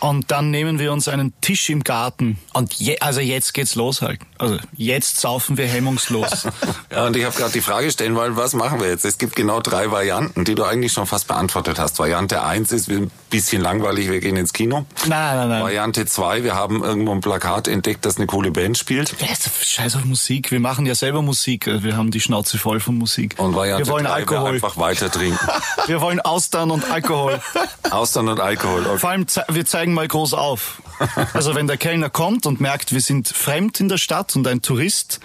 Und 0.00 0.30
dann 0.30 0.50
nehmen 0.50 0.78
wir 0.78 0.92
uns 0.92 1.08
einen 1.08 1.32
Tisch 1.40 1.68
im 1.70 1.84
Garten. 1.84 2.38
Und 2.52 2.74
je, 2.74 2.98
also 3.00 3.20
jetzt 3.20 3.54
geht's 3.54 3.74
los 3.74 4.02
halt. 4.02 4.20
Also 4.42 4.58
jetzt 4.76 5.20
saufen 5.20 5.56
wir 5.56 5.66
hemmungslos. 5.66 6.46
Ja, 6.90 7.06
und 7.06 7.16
ich 7.16 7.24
habe 7.24 7.34
gerade 7.34 7.52
die 7.52 7.62
Frage 7.62 7.90
stellen 7.90 8.14
wollen, 8.16 8.36
was 8.36 8.52
machen 8.52 8.78
wir 8.78 8.88
jetzt? 8.88 9.06
Es 9.06 9.16
gibt 9.16 9.34
genau 9.34 9.60
drei 9.60 9.90
Varianten, 9.90 10.44
die 10.44 10.54
du 10.54 10.62
eigentlich 10.64 10.92
schon 10.92 11.06
fast 11.06 11.26
beantwortet 11.26 11.78
hast. 11.78 11.98
Variante 11.98 12.42
eins 12.42 12.70
ist, 12.70 12.88
wir 12.88 12.98
ein 12.98 13.10
bisschen 13.30 13.62
langweilig, 13.62 14.10
wir 14.10 14.20
gehen 14.20 14.36
ins 14.36 14.52
Kino. 14.52 14.84
nein, 15.06 15.36
nein, 15.36 15.48
nein. 15.48 15.62
Variante 15.62 16.04
zwei, 16.04 16.44
wir 16.44 16.54
haben 16.54 16.84
irgendwo 16.84 17.12
ein 17.12 17.22
Plakat 17.22 17.68
entdeckt, 17.68 18.04
das 18.04 18.18
eine 18.18 18.26
coole 18.26 18.50
Band 18.50 18.76
spielt. 18.76 19.14
Doch 19.22 19.62
Scheiß 19.62 19.96
auf 19.96 20.04
Musik. 20.04 20.50
Wir 20.50 20.60
machen 20.60 20.84
ja 20.84 20.94
selber 20.94 21.22
Musik. 21.22 21.66
Wir 21.66 21.96
haben 21.96 22.10
die 22.10 22.20
Schnauze 22.20 22.58
voll 22.58 22.80
von 22.80 22.98
Musik. 22.98 23.36
Und 23.38 23.54
Variante 23.54 23.86
wir 23.86 23.92
wollen 23.92 24.04
drei, 24.04 24.10
wir 24.10 24.16
Alkohol. 24.16 24.54
einfach 24.54 24.76
weiter 24.76 25.10
trinken. 25.10 25.38
Wir 25.86 26.00
wollen 26.00 26.20
Austern 26.20 26.70
und 26.70 26.90
Alkohol. 26.90 27.40
Austern 27.90 28.28
und 28.28 28.38
Alkohol. 28.38 28.86
Okay. 28.86 28.98
Vor 28.98 29.10
allem, 29.10 29.26
wir 29.50 29.64
zeigen 29.66 29.94
mal 29.94 30.06
groß 30.06 30.34
auf. 30.34 30.80
Also 31.34 31.54
wenn 31.54 31.66
der 31.66 31.76
Kellner 31.76 32.08
kommt 32.10 32.46
und 32.46 32.60
merkt, 32.60 32.92
wir 32.92 33.00
sind 33.00 33.28
fremd 33.28 33.80
in 33.80 33.88
der 33.88 33.98
Stadt 33.98 34.31
und 34.36 34.46
ein 34.46 34.62
Tourist, 34.62 35.20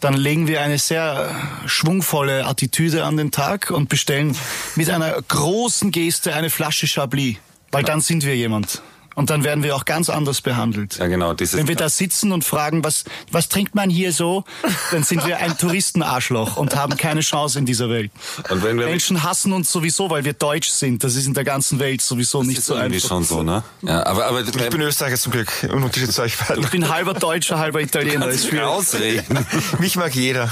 dann 0.00 0.14
legen 0.14 0.48
wir 0.48 0.62
eine 0.62 0.78
sehr 0.78 1.34
schwungvolle 1.66 2.44
Attitüde 2.46 3.04
an 3.04 3.16
den 3.16 3.30
Tag 3.30 3.70
und 3.70 3.88
bestellen 3.88 4.36
mit 4.74 4.90
einer 4.90 5.12
großen 5.22 5.92
Geste 5.92 6.34
eine 6.34 6.50
Flasche 6.50 6.88
Chablis. 6.88 7.36
Weil 7.70 7.84
dann 7.84 8.00
sind 8.00 8.24
wir 8.24 8.36
jemand. 8.36 8.82
Und 9.14 9.30
dann 9.30 9.44
werden 9.44 9.62
wir 9.62 9.76
auch 9.76 9.84
ganz 9.84 10.10
anders 10.10 10.40
behandelt. 10.40 10.98
Ja, 10.98 11.06
genau, 11.06 11.34
dieses 11.34 11.58
Wenn 11.58 11.68
wir 11.68 11.76
da 11.76 11.88
sitzen 11.88 12.32
und 12.32 12.44
fragen, 12.44 12.84
was, 12.84 13.04
was 13.30 13.48
trinkt 13.48 13.74
man 13.74 13.90
hier 13.90 14.12
so, 14.12 14.44
dann 14.90 15.02
sind 15.02 15.26
wir 15.26 15.38
ein 15.38 15.56
Touristenarschloch 15.58 16.56
und 16.56 16.76
haben 16.76 16.96
keine 16.96 17.20
Chance 17.20 17.58
in 17.58 17.66
dieser 17.66 17.88
Welt. 17.88 18.10
Und 18.50 18.62
wenn 18.62 18.78
wir 18.78 18.86
Menschen 18.86 19.22
hassen 19.22 19.52
uns 19.52 19.70
sowieso, 19.70 20.10
weil 20.10 20.24
wir 20.24 20.32
deutsch 20.32 20.70
sind. 20.70 21.04
Das 21.04 21.14
ist 21.14 21.26
in 21.26 21.34
der 21.34 21.44
ganzen 21.44 21.78
Welt 21.78 22.00
sowieso 22.00 22.42
nicht 22.42 22.58
ist 22.58 22.66
so 22.66 22.74
irgendwie 22.74 22.96
einfach. 22.96 23.08
schon 23.08 23.24
so, 23.24 23.42
ne? 23.42 23.62
Ja, 23.82 24.04
aber 24.06 24.26
aber 24.26 24.40
Ich 24.40 24.70
bin 24.70 24.80
Österreicher 24.80 25.16
zum 25.16 25.32
Glück, 25.32 25.50
im 25.62 25.84
Unterschied 25.84 26.12
zu 26.12 26.22
euch 26.22 26.36
beiden. 26.38 26.62
Ich 26.62 26.70
bin 26.70 26.88
halber 26.88 27.14
Deutscher, 27.14 27.58
halber 27.58 27.80
Italiener. 27.80 28.28
Ist 28.28 28.48
schwierig. 28.48 28.66
ausreden. 28.66 29.46
Mich 29.78 29.96
mag 29.96 30.14
jeder. 30.14 30.50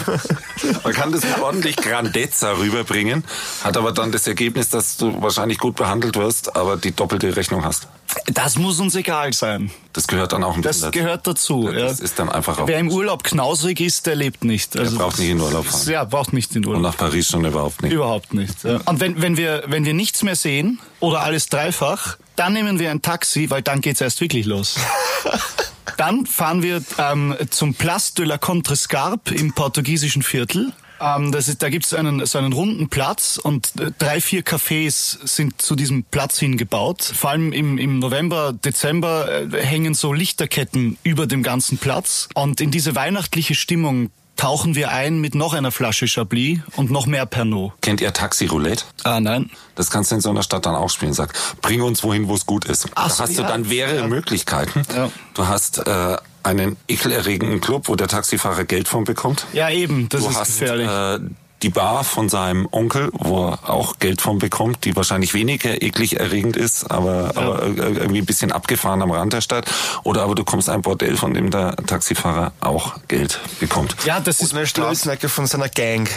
Man 0.84 0.92
kann 0.92 1.12
das 1.12 1.22
ordentlich 1.40 1.76
Grandezza 1.76 2.52
rüberbringen, 2.58 3.24
hat 3.64 3.76
aber 3.76 3.92
dann 3.92 4.12
das 4.12 4.26
Ergebnis, 4.26 4.68
dass 4.68 4.96
du 4.96 5.20
wahrscheinlich 5.22 5.58
gut 5.58 5.76
behandelt 5.76 6.16
wirst, 6.16 6.56
aber 6.56 6.76
die 6.76 6.92
doppelte 6.92 7.36
Rechnung 7.36 7.64
hast. 7.64 7.88
Das 8.26 8.56
muss 8.58 8.78
uns 8.80 8.94
egal 8.94 9.32
sein. 9.32 9.70
Das 9.92 10.06
gehört 10.06 10.32
dann 10.32 10.44
auch 10.44 10.54
ein 10.56 10.60
bisschen 10.62 10.82
Das 10.82 10.90
gehört 10.92 11.26
dazu. 11.26 11.70
Das 11.72 11.98
ja. 11.98 12.04
ist 12.04 12.18
dann 12.18 12.28
einfach 12.28 12.58
auch. 12.58 12.66
Wer 12.66 12.78
im 12.78 12.90
Urlaub 12.90 13.24
knausrig 13.24 13.80
ist, 13.80 14.06
der 14.06 14.14
lebt 14.16 14.44
nicht. 14.44 14.76
Also 14.78 14.98
braucht 14.98 15.12
das- 15.14 15.18
nicht 15.20 15.30
in 15.30 15.40
Urlaub 15.40 15.66
fahren. 15.66 15.90
Ja, 15.90 16.04
braucht 16.04 16.32
nicht 16.32 16.54
in 16.54 16.64
Und 16.64 16.68
Urlaub. 16.76 16.82
nach 16.82 16.96
Paris 16.96 17.28
schon 17.28 17.44
überhaupt 17.44 17.82
nicht. 17.82 17.92
Überhaupt 17.92 18.34
nicht. 18.34 18.62
Ja. 18.64 18.80
Und 18.84 19.00
wenn, 19.00 19.20
wenn, 19.22 19.36
wir, 19.36 19.64
wenn 19.66 19.84
wir 19.84 19.94
nichts 19.94 20.22
mehr 20.22 20.36
sehen 20.36 20.78
oder 21.00 21.20
alles 21.22 21.48
dreifach, 21.48 22.16
dann 22.36 22.52
nehmen 22.52 22.78
wir 22.78 22.90
ein 22.90 23.02
Taxi, 23.02 23.50
weil 23.50 23.62
dann 23.62 23.80
geht's 23.80 24.00
erst 24.00 24.20
wirklich 24.20 24.46
los. 24.46 24.76
Dann 25.96 26.24
fahren 26.24 26.62
wir 26.62 26.82
ähm, 26.98 27.36
zum 27.50 27.74
Place 27.74 28.14
de 28.14 28.24
la 28.24 28.38
Contrescarpe 28.38 29.34
im 29.34 29.52
portugiesischen 29.52 30.22
Viertel. 30.22 30.72
Ähm, 31.00 31.32
das 31.32 31.48
ist, 31.48 31.62
da 31.62 31.70
gibt's 31.70 31.94
einen, 31.94 32.24
so 32.26 32.38
einen 32.38 32.52
runden 32.52 32.88
Platz 32.88 33.38
und 33.42 33.72
äh, 33.80 33.90
drei, 33.98 34.20
vier 34.20 34.42
Cafés 34.42 35.18
sind 35.26 35.60
zu 35.60 35.74
diesem 35.74 36.04
Platz 36.04 36.38
hingebaut. 36.38 37.02
Vor 37.02 37.30
allem 37.30 37.52
im, 37.52 37.78
im 37.78 37.98
November, 37.98 38.52
Dezember 38.52 39.52
äh, 39.52 39.64
hängen 39.64 39.94
so 39.94 40.12
Lichterketten 40.12 40.98
über 41.02 41.26
dem 41.26 41.42
ganzen 41.42 41.78
Platz. 41.78 42.28
Und 42.34 42.60
in 42.60 42.70
diese 42.70 42.94
weihnachtliche 42.94 43.54
Stimmung 43.54 44.10
tauchen 44.40 44.74
wir 44.74 44.90
ein 44.90 45.20
mit 45.20 45.34
noch 45.34 45.52
einer 45.52 45.70
Flasche 45.70 46.08
Chablis 46.08 46.60
und 46.74 46.90
noch 46.90 47.06
mehr 47.06 47.26
Pernod. 47.26 47.72
Kennt 47.82 48.00
ihr 48.00 48.10
Taxi 48.14 48.46
Roulette? 48.46 48.84
Ah, 49.04 49.20
nein. 49.20 49.50
Das 49.74 49.90
kannst 49.90 50.10
du 50.10 50.14
in 50.14 50.22
so 50.22 50.30
einer 50.30 50.42
Stadt 50.42 50.64
dann 50.64 50.74
auch 50.74 50.88
spielen. 50.88 51.12
Sag, 51.12 51.34
bring 51.60 51.82
uns 51.82 52.02
wohin, 52.02 52.26
wo 52.26 52.34
es 52.34 52.46
gut 52.46 52.64
ist. 52.64 52.86
Ach 52.94 53.08
da 53.08 53.14
so, 53.14 53.22
hast 53.22 53.36
du 53.36 53.42
ja. 53.42 53.48
dann 53.48 53.68
mehrere 53.68 54.08
Möglichkeiten. 54.08 54.82
Ja. 54.94 55.10
Du 55.34 55.46
hast 55.46 55.86
äh, 55.86 56.16
einen 56.42 56.76
ekelerregenden 56.88 57.60
Club, 57.60 57.88
wo 57.88 57.96
der 57.96 58.08
Taxifahrer 58.08 58.64
Geld 58.64 58.88
von 58.88 59.04
bekommt. 59.04 59.46
Ja, 59.52 59.70
eben, 59.70 60.08
das 60.08 60.22
du 60.22 60.28
ist 60.30 60.38
hast 60.38 60.58
gefährlich. 60.58 60.88
äh, 60.88 61.18
die 61.62 61.68
Bar 61.70 62.04
von 62.04 62.28
seinem 62.28 62.66
Onkel, 62.70 63.10
wo 63.12 63.48
er 63.50 63.68
auch 63.70 63.98
Geld 63.98 64.20
von 64.22 64.38
bekommt, 64.38 64.84
die 64.84 64.96
wahrscheinlich 64.96 65.34
weniger 65.34 65.82
eklig 65.82 66.18
erregend 66.18 66.56
ist, 66.56 66.90
aber, 66.90 67.32
aber 67.36 67.62
ir- 67.66 67.96
irgendwie 67.98 68.18
ein 68.20 68.26
bisschen 68.26 68.50
abgefahren 68.52 69.02
am 69.02 69.10
Rand 69.10 69.32
der 69.32 69.40
Stadt. 69.40 69.66
Oder 70.04 70.22
aber 70.22 70.34
du 70.34 70.44
kommst 70.44 70.68
ein 70.70 70.82
Bordell, 70.82 71.16
von 71.16 71.34
dem 71.34 71.50
der 71.50 71.76
Taxifahrer 71.76 72.52
auch 72.60 72.94
Geld 73.08 73.38
bekommt. 73.60 73.94
ja, 74.06 74.20
das 74.20 74.40
Und 74.40 74.46
ist 74.46 74.54
eine 74.54 74.66
Straßenecke 74.66 75.28
von 75.28 75.46
seiner 75.46 75.68
Gang. 75.68 76.08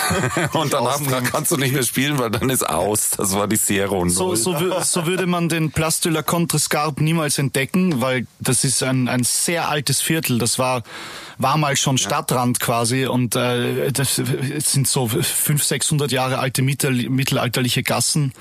Und 0.52 0.72
danach 0.72 1.00
kannst 1.30 1.50
du 1.52 1.56
nicht 1.56 1.72
mehr 1.74 1.82
spielen, 1.82 2.18
weil 2.18 2.30
dann 2.30 2.48
ist 2.50 2.68
aus. 2.68 3.10
Das 3.10 3.34
war 3.34 3.46
die 3.48 3.56
Sierra 3.56 4.08
So, 4.08 4.34
so, 4.34 4.54
wü- 4.54 4.82
so 4.84 5.06
würde 5.06 5.26
man 5.26 5.48
den 5.48 5.70
Place 5.70 6.00
de 6.00 6.12
la 6.12 6.22
Contrescarpe 6.22 7.02
niemals 7.02 7.38
entdecken, 7.38 8.00
weil 8.00 8.26
das 8.40 8.64
ist 8.64 8.82
ein, 8.82 9.08
ein 9.08 9.24
sehr 9.24 9.68
altes 9.68 10.00
Viertel. 10.00 10.38
Das 10.38 10.58
war, 10.58 10.82
war 11.38 11.56
mal 11.56 11.76
schon 11.76 11.98
Stadtrand 11.98 12.60
quasi 12.60 13.06
und 13.06 13.36
äh, 13.36 13.92
das 13.92 14.16
sind 14.16 14.85
so 14.86 15.08
500, 15.08 15.66
600 15.66 16.12
Jahre 16.12 16.38
alte 16.38 16.62
mittel, 16.62 17.08
mittelalterliche 17.08 17.82
Gassen, 17.82 18.32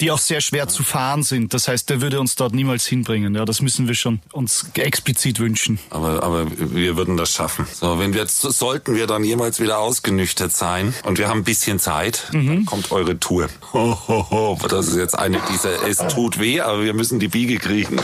die 0.00 0.10
auch 0.10 0.18
sehr 0.18 0.40
schwer 0.40 0.68
zu 0.68 0.82
fahren 0.82 1.22
sind. 1.22 1.54
Das 1.54 1.68
heißt, 1.68 1.90
der 1.90 2.00
würde 2.00 2.20
uns 2.20 2.36
dort 2.36 2.54
niemals 2.54 2.86
hinbringen. 2.86 3.34
Ja, 3.34 3.44
das 3.44 3.60
müssen 3.60 3.88
wir 3.88 3.94
schon 3.94 4.20
uns 4.32 4.66
explizit 4.74 5.38
wünschen. 5.38 5.78
Aber, 5.90 6.22
aber 6.22 6.46
wir 6.56 6.96
würden 6.96 7.16
das 7.16 7.32
schaffen. 7.32 7.66
So, 7.72 7.98
wenn 7.98 8.14
wir 8.14 8.26
sollten 8.26 8.94
wir 8.94 9.06
dann 9.06 9.24
jemals 9.24 9.60
wieder 9.60 9.78
ausgenüchtert 9.78 10.52
sein 10.52 10.94
und 11.04 11.18
wir 11.18 11.28
haben 11.28 11.40
ein 11.40 11.44
bisschen 11.44 11.78
Zeit, 11.78 12.28
dann 12.32 12.64
kommt 12.66 12.92
eure 12.92 13.18
Tour. 13.18 13.48
Ho, 13.72 13.98
ho, 14.08 14.30
ho. 14.30 14.58
Das 14.68 14.88
ist 14.88 14.96
jetzt 14.96 15.18
eine 15.18 15.40
dieser, 15.50 15.86
es 15.86 15.98
tut 16.12 16.38
weh, 16.38 16.60
aber 16.60 16.84
wir 16.84 16.94
müssen 16.94 17.18
die 17.18 17.28
Biege 17.28 17.58
kriegen. 17.58 17.98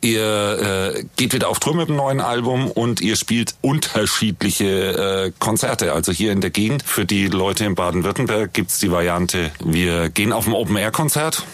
Ihr 0.00 0.94
äh, 0.96 1.04
geht 1.16 1.32
wieder 1.32 1.48
auf 1.48 1.58
Tour 1.58 1.74
mit 1.74 1.88
dem 1.88 1.96
neuen 1.96 2.20
Album 2.20 2.70
und 2.70 3.00
ihr 3.00 3.16
spielt 3.16 3.54
unterschiedliche 3.60 4.66
äh, 4.66 5.32
Konzerte. 5.38 5.92
Also 5.92 6.12
hier 6.12 6.32
in 6.32 6.40
der 6.40 6.50
Gegend. 6.50 6.84
Für 6.90 7.06
die 7.06 7.28
Leute 7.28 7.64
in 7.64 7.76
Baden-Württemberg 7.76 8.52
gibt's 8.52 8.80
die 8.80 8.90
Variante, 8.90 9.52
wir 9.64 10.08
gehen 10.10 10.32
auf 10.32 10.48
ein 10.48 10.52
Open-Air-Konzert 10.52 11.44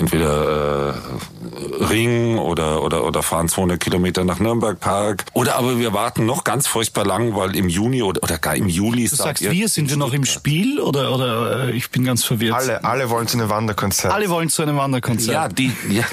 entweder 0.00 0.94
äh, 0.94 1.84
Ring 1.84 2.38
oder, 2.38 2.82
oder, 2.82 3.04
oder 3.04 3.22
fahren 3.22 3.48
200 3.48 3.78
Kilometer 3.78 4.24
nach 4.24 4.40
Nürnberg 4.40 4.78
Park. 4.80 5.24
Oder 5.32 5.56
aber 5.56 5.78
wir 5.78 5.92
warten 5.92 6.26
noch 6.26 6.44
ganz 6.44 6.66
furchtbar 6.66 7.04
lang, 7.04 7.34
weil 7.36 7.54
im 7.56 7.68
Juni 7.68 8.02
oder, 8.02 8.22
oder 8.22 8.38
gar 8.38 8.56
im 8.56 8.68
Juli 8.68 9.08
Du 9.08 9.16
sagst 9.16 9.42
wir, 9.48 9.68
sind 9.68 9.90
wir 9.90 9.96
noch 9.96 10.12
im 10.12 10.24
Spiel 10.24 10.80
oder, 10.80 11.12
oder 11.12 11.68
äh, 11.68 11.72
ich 11.72 11.90
bin 11.90 12.04
ganz 12.04 12.24
verwirrt. 12.24 12.54
Alle, 12.54 12.84
alle 12.84 13.10
wollen 13.10 13.26
zu 13.26 13.38
einem 13.38 13.48
Wanderkonzert. 13.48 14.12
Alle 14.12 14.28
wollen 14.28 14.48
zu 14.48 14.62
einem 14.62 14.76
Wanderkonzert. 14.76 15.34
Ja, 15.34 15.48
die, 15.48 15.72
ja. 15.90 16.04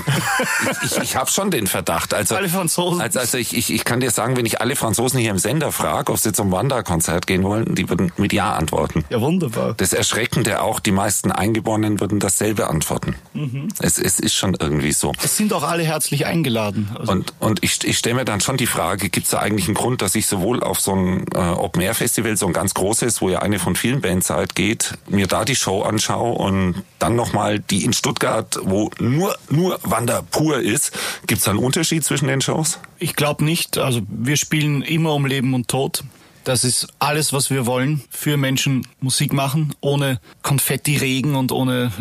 ich, 0.84 0.92
ich, 0.92 1.04
ich 1.04 1.16
habe 1.16 1.30
schon 1.32 1.52
den 1.52 1.68
Verdacht. 1.68 2.14
Also, 2.14 2.36
Alle 2.36 2.50
Franzosen. 2.50 3.02
Also, 3.02 3.20
also 3.20 3.38
ich, 3.38 3.56
ich, 3.56 3.74
ich 3.74 3.86
kann 3.86 4.00
dir 4.00 4.12
sagen, 4.12 4.36
wenn 4.38 4.46
ich 4.46 4.62
alle 4.62 4.76
Franzosen 4.76 5.20
hier 5.20 5.32
im 5.32 5.40
Sender 5.40 5.72
frage, 5.72 6.12
ob 6.12 6.20
sie 6.20 6.34
zum 6.34 6.52
Wanderkonzert 6.52 7.28
gehen 7.28 7.44
wollen, 7.44 7.76
die 7.76 7.90
würden 7.90 8.12
mit 8.18 8.34
Ja 8.34 8.54
antworten. 8.54 9.06
ja, 9.10 9.22
wunderbar. 9.22 9.74
Das 9.76 9.94
Erschreckende 9.94 10.62
auch, 10.62 10.80
die 10.80 10.92
meisten 10.92 11.32
Eingeborenen 11.32 12.00
würden 12.00 12.20
dasselbe 12.20 12.68
antworten. 12.68 13.16
Mhm. 13.34 13.70
Es, 13.80 14.00
es 14.00 14.20
ist 14.20 14.34
schon 14.34 14.56
irgendwie 14.60 14.92
so. 14.92 15.12
Es 15.24 15.38
sind 15.38 15.54
auch 15.54 15.64
alle 15.64 15.84
herzlich 15.84 16.26
eingeladen. 16.26 16.90
Also, 16.98 17.12
Und, 17.12 17.34
und 17.40 17.64
ich, 17.64 17.84
ich 17.84 17.98
stelle 17.98 18.16
mir 18.16 18.26
dann 18.26 18.42
schon 18.42 18.58
die 18.58 18.66
Frage, 18.66 19.10
gibt 19.10 19.26
es 19.26 19.32
da 19.32 19.40
eigentlich 19.40 19.68
einen 19.68 19.76
Grund, 19.76 20.02
dass 20.02 20.16
ich 20.16 20.28
sowohl 20.28 20.62
auf 20.64 20.80
so 20.80 20.94
ein 20.94 21.26
äh, 21.34 21.38
Open-Air-Festival, 21.38 22.38
so 22.38 22.48
ein 22.48 22.54
ganz 22.54 22.74
großes, 22.74 23.22
wo 23.22 23.30
ja 23.30 23.40
eine 23.40 23.60
von 23.60 23.76
vielen 23.76 24.02
Bands 24.02 24.28
seid, 24.28 24.56
geht, 24.56 24.98
mir 25.08 25.28
da 25.28 25.46
die 25.46 25.56
Show 25.56 25.84
anschaue 25.84 26.34
und 26.34 26.84
dann 27.00 27.16
nochmal 27.16 27.60
die 27.60 27.86
in 27.86 27.94
Stuttgart, 27.94 28.60
wo 28.64 28.90
nur, 29.00 29.38
nur 29.50 29.80
Wander 29.84 30.24
pur 30.24 30.60
ist. 30.60 30.92
Gibt 31.28 31.40
es 31.40 31.46
da 31.46 31.52
einen 31.52 31.60
Unterschied 31.60 32.04
zwischen 32.04 32.28
den 32.28 32.42
Shows? 32.42 32.80
Ich 33.00 33.16
glaube 33.16 33.46
nicht. 33.46 33.78
Also 33.78 34.02
wir 34.10 34.38
spielen 34.38 34.82
immer 34.82 35.14
um 35.14 35.26
Leben 35.26 35.54
und 35.54 35.68
Tod. 35.68 36.04
Das 36.48 36.64
ist 36.64 36.88
alles, 37.00 37.34
was 37.34 37.50
wir 37.50 37.66
wollen. 37.66 38.02
Für 38.10 38.38
Menschen 38.38 38.88
Musik 39.02 39.34
machen, 39.34 39.76
ohne 39.82 40.22
Konfetti-Regen 40.44 41.36
und 41.36 41.52
ohne 41.52 41.92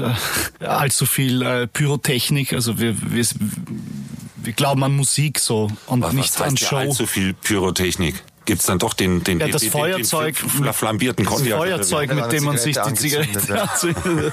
äh, 0.60 0.64
allzu 0.64 1.04
viel 1.04 1.42
äh, 1.42 1.66
Pyrotechnik. 1.66 2.52
Also 2.52 2.78
wir, 2.78 2.94
wir, 3.12 3.26
wir 4.36 4.52
glauben 4.52 4.84
an 4.84 4.94
Musik 4.94 5.40
so 5.40 5.68
und 5.86 6.02
Was, 6.02 6.12
nicht 6.12 6.34
was 6.34 6.42
an 6.42 6.50
heißt 6.52 6.60
ja 6.60 6.68
Show. 6.68 6.76
allzu 6.76 7.06
viel 7.08 7.34
Pyrotechnik? 7.34 8.22
Gibt 8.44 8.60
es 8.60 8.66
dann 8.66 8.78
doch 8.78 8.94
den, 8.94 9.24
den, 9.24 9.40
Ja, 9.40 9.46
den, 9.46 9.52
das 9.52 9.62
den, 9.62 9.72
Feuerzeug, 9.72 10.36
den, 10.36 10.62
den 10.62 10.72
flambierten 10.72 11.24
das 11.24 11.34
Cognac? 11.34 11.58
Feuerzeug, 11.58 12.10
Wenn 12.10 12.16
mit 12.18 12.30
dem 12.30 12.44
man 12.44 12.56
sich 12.56 12.78
die 12.78 12.94
Zigarette 12.94 13.60
anzündet. 13.62 14.32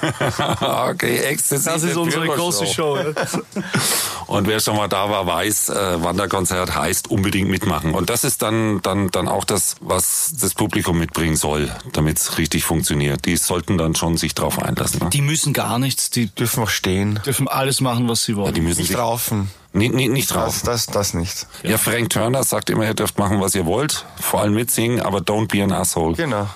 okay, 0.60 1.16
exzessive 1.24 1.70
Das 1.72 1.82
ist 1.82 1.96
unsere 1.96 2.28
große 2.28 2.68
Show. 2.68 2.96
ja. 4.34 4.38
Und 4.38 4.46
wer 4.48 4.60
schon 4.60 4.76
mal 4.76 4.88
da 4.88 5.08
war, 5.10 5.26
weiß, 5.26 5.68
äh, 5.70 6.02
Wanderkonzert 6.02 6.74
heißt 6.74 7.10
unbedingt 7.10 7.48
mitmachen. 7.50 7.94
Und 7.94 8.10
das 8.10 8.24
ist 8.24 8.42
dann, 8.42 8.82
dann, 8.82 9.10
dann 9.10 9.28
auch 9.28 9.44
das, 9.44 9.76
was 9.80 10.34
das 10.40 10.54
Publikum 10.54 10.98
mitbringen 10.98 11.36
soll, 11.36 11.74
damit 11.92 12.18
es 12.18 12.38
richtig 12.38 12.64
funktioniert. 12.64 13.24
Die 13.24 13.36
sollten 13.36 13.78
dann 13.78 13.94
schon 13.94 14.16
sich 14.16 14.34
drauf 14.34 14.62
einlassen. 14.62 15.00
Ne? 15.04 15.10
Die 15.10 15.22
müssen 15.22 15.52
gar 15.52 15.78
nichts. 15.78 16.10
Die 16.10 16.26
Dürfen 16.26 16.62
auch 16.62 16.68
stehen. 16.68 17.20
dürfen 17.24 17.48
alles 17.48 17.80
machen, 17.80 18.08
was 18.08 18.24
sie 18.24 18.36
wollen. 18.36 18.54
Die 18.54 18.60
müssen 18.60 18.80
Nicht 18.80 18.88
sich, 18.88 18.98
raufen. 18.98 19.50
Nicht, 19.72 19.92
nicht, 19.94 20.10
nicht 20.10 20.30
Das, 20.30 20.36
drauf. 20.36 20.62
das, 20.64 20.86
das 20.86 21.14
nicht. 21.14 21.46
Ja, 21.64 21.78
Frank 21.78 22.10
Turner 22.10 22.44
sagt 22.44 22.70
immer, 22.70 22.84
ihr 22.84 22.94
dürft 22.94 23.18
machen, 23.18 23.40
was 23.40 23.54
ihr 23.56 23.66
wollt. 23.66 24.04
Vor 24.20 24.40
allem 24.40 24.54
mitsingen, 24.54 25.00
aber 25.00 25.18
don't 25.18 25.48
be 25.48 25.62
an 25.64 25.72
asshole. 25.72 26.14
Genau. 26.14 26.48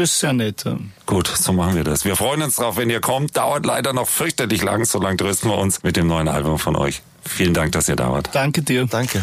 Das 0.00 0.12
ist 0.12 0.20
sehr 0.20 0.32
nett. 0.32 0.64
ja. 0.64 0.78
Gut, 1.04 1.26
so 1.26 1.52
machen 1.52 1.74
wir 1.74 1.84
das. 1.84 2.06
Wir 2.06 2.16
freuen 2.16 2.40
uns 2.40 2.56
drauf, 2.56 2.78
wenn 2.78 2.88
ihr 2.88 3.02
kommt. 3.02 3.36
Dauert 3.36 3.66
leider 3.66 3.92
noch 3.92 4.08
fürchterlich 4.08 4.62
lang. 4.62 4.86
So 4.86 4.98
lange 4.98 5.18
trösten 5.18 5.50
wir 5.50 5.58
uns 5.58 5.82
mit 5.82 5.94
dem 5.98 6.06
neuen 6.06 6.26
Album 6.26 6.58
von 6.58 6.74
euch. 6.74 7.02
Vielen 7.22 7.52
Dank, 7.52 7.72
dass 7.72 7.86
ihr 7.86 7.96
da 7.96 8.10
wart. 8.10 8.30
Danke 8.32 8.62
dir. 8.62 8.86
Danke. 8.86 9.20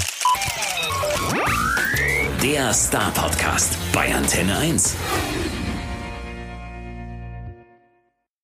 Der 2.44 2.72
Star 2.76 3.10
Podcast 3.10 3.76
bei 3.92 4.14
Antenne 4.14 4.56
1. 4.56 4.94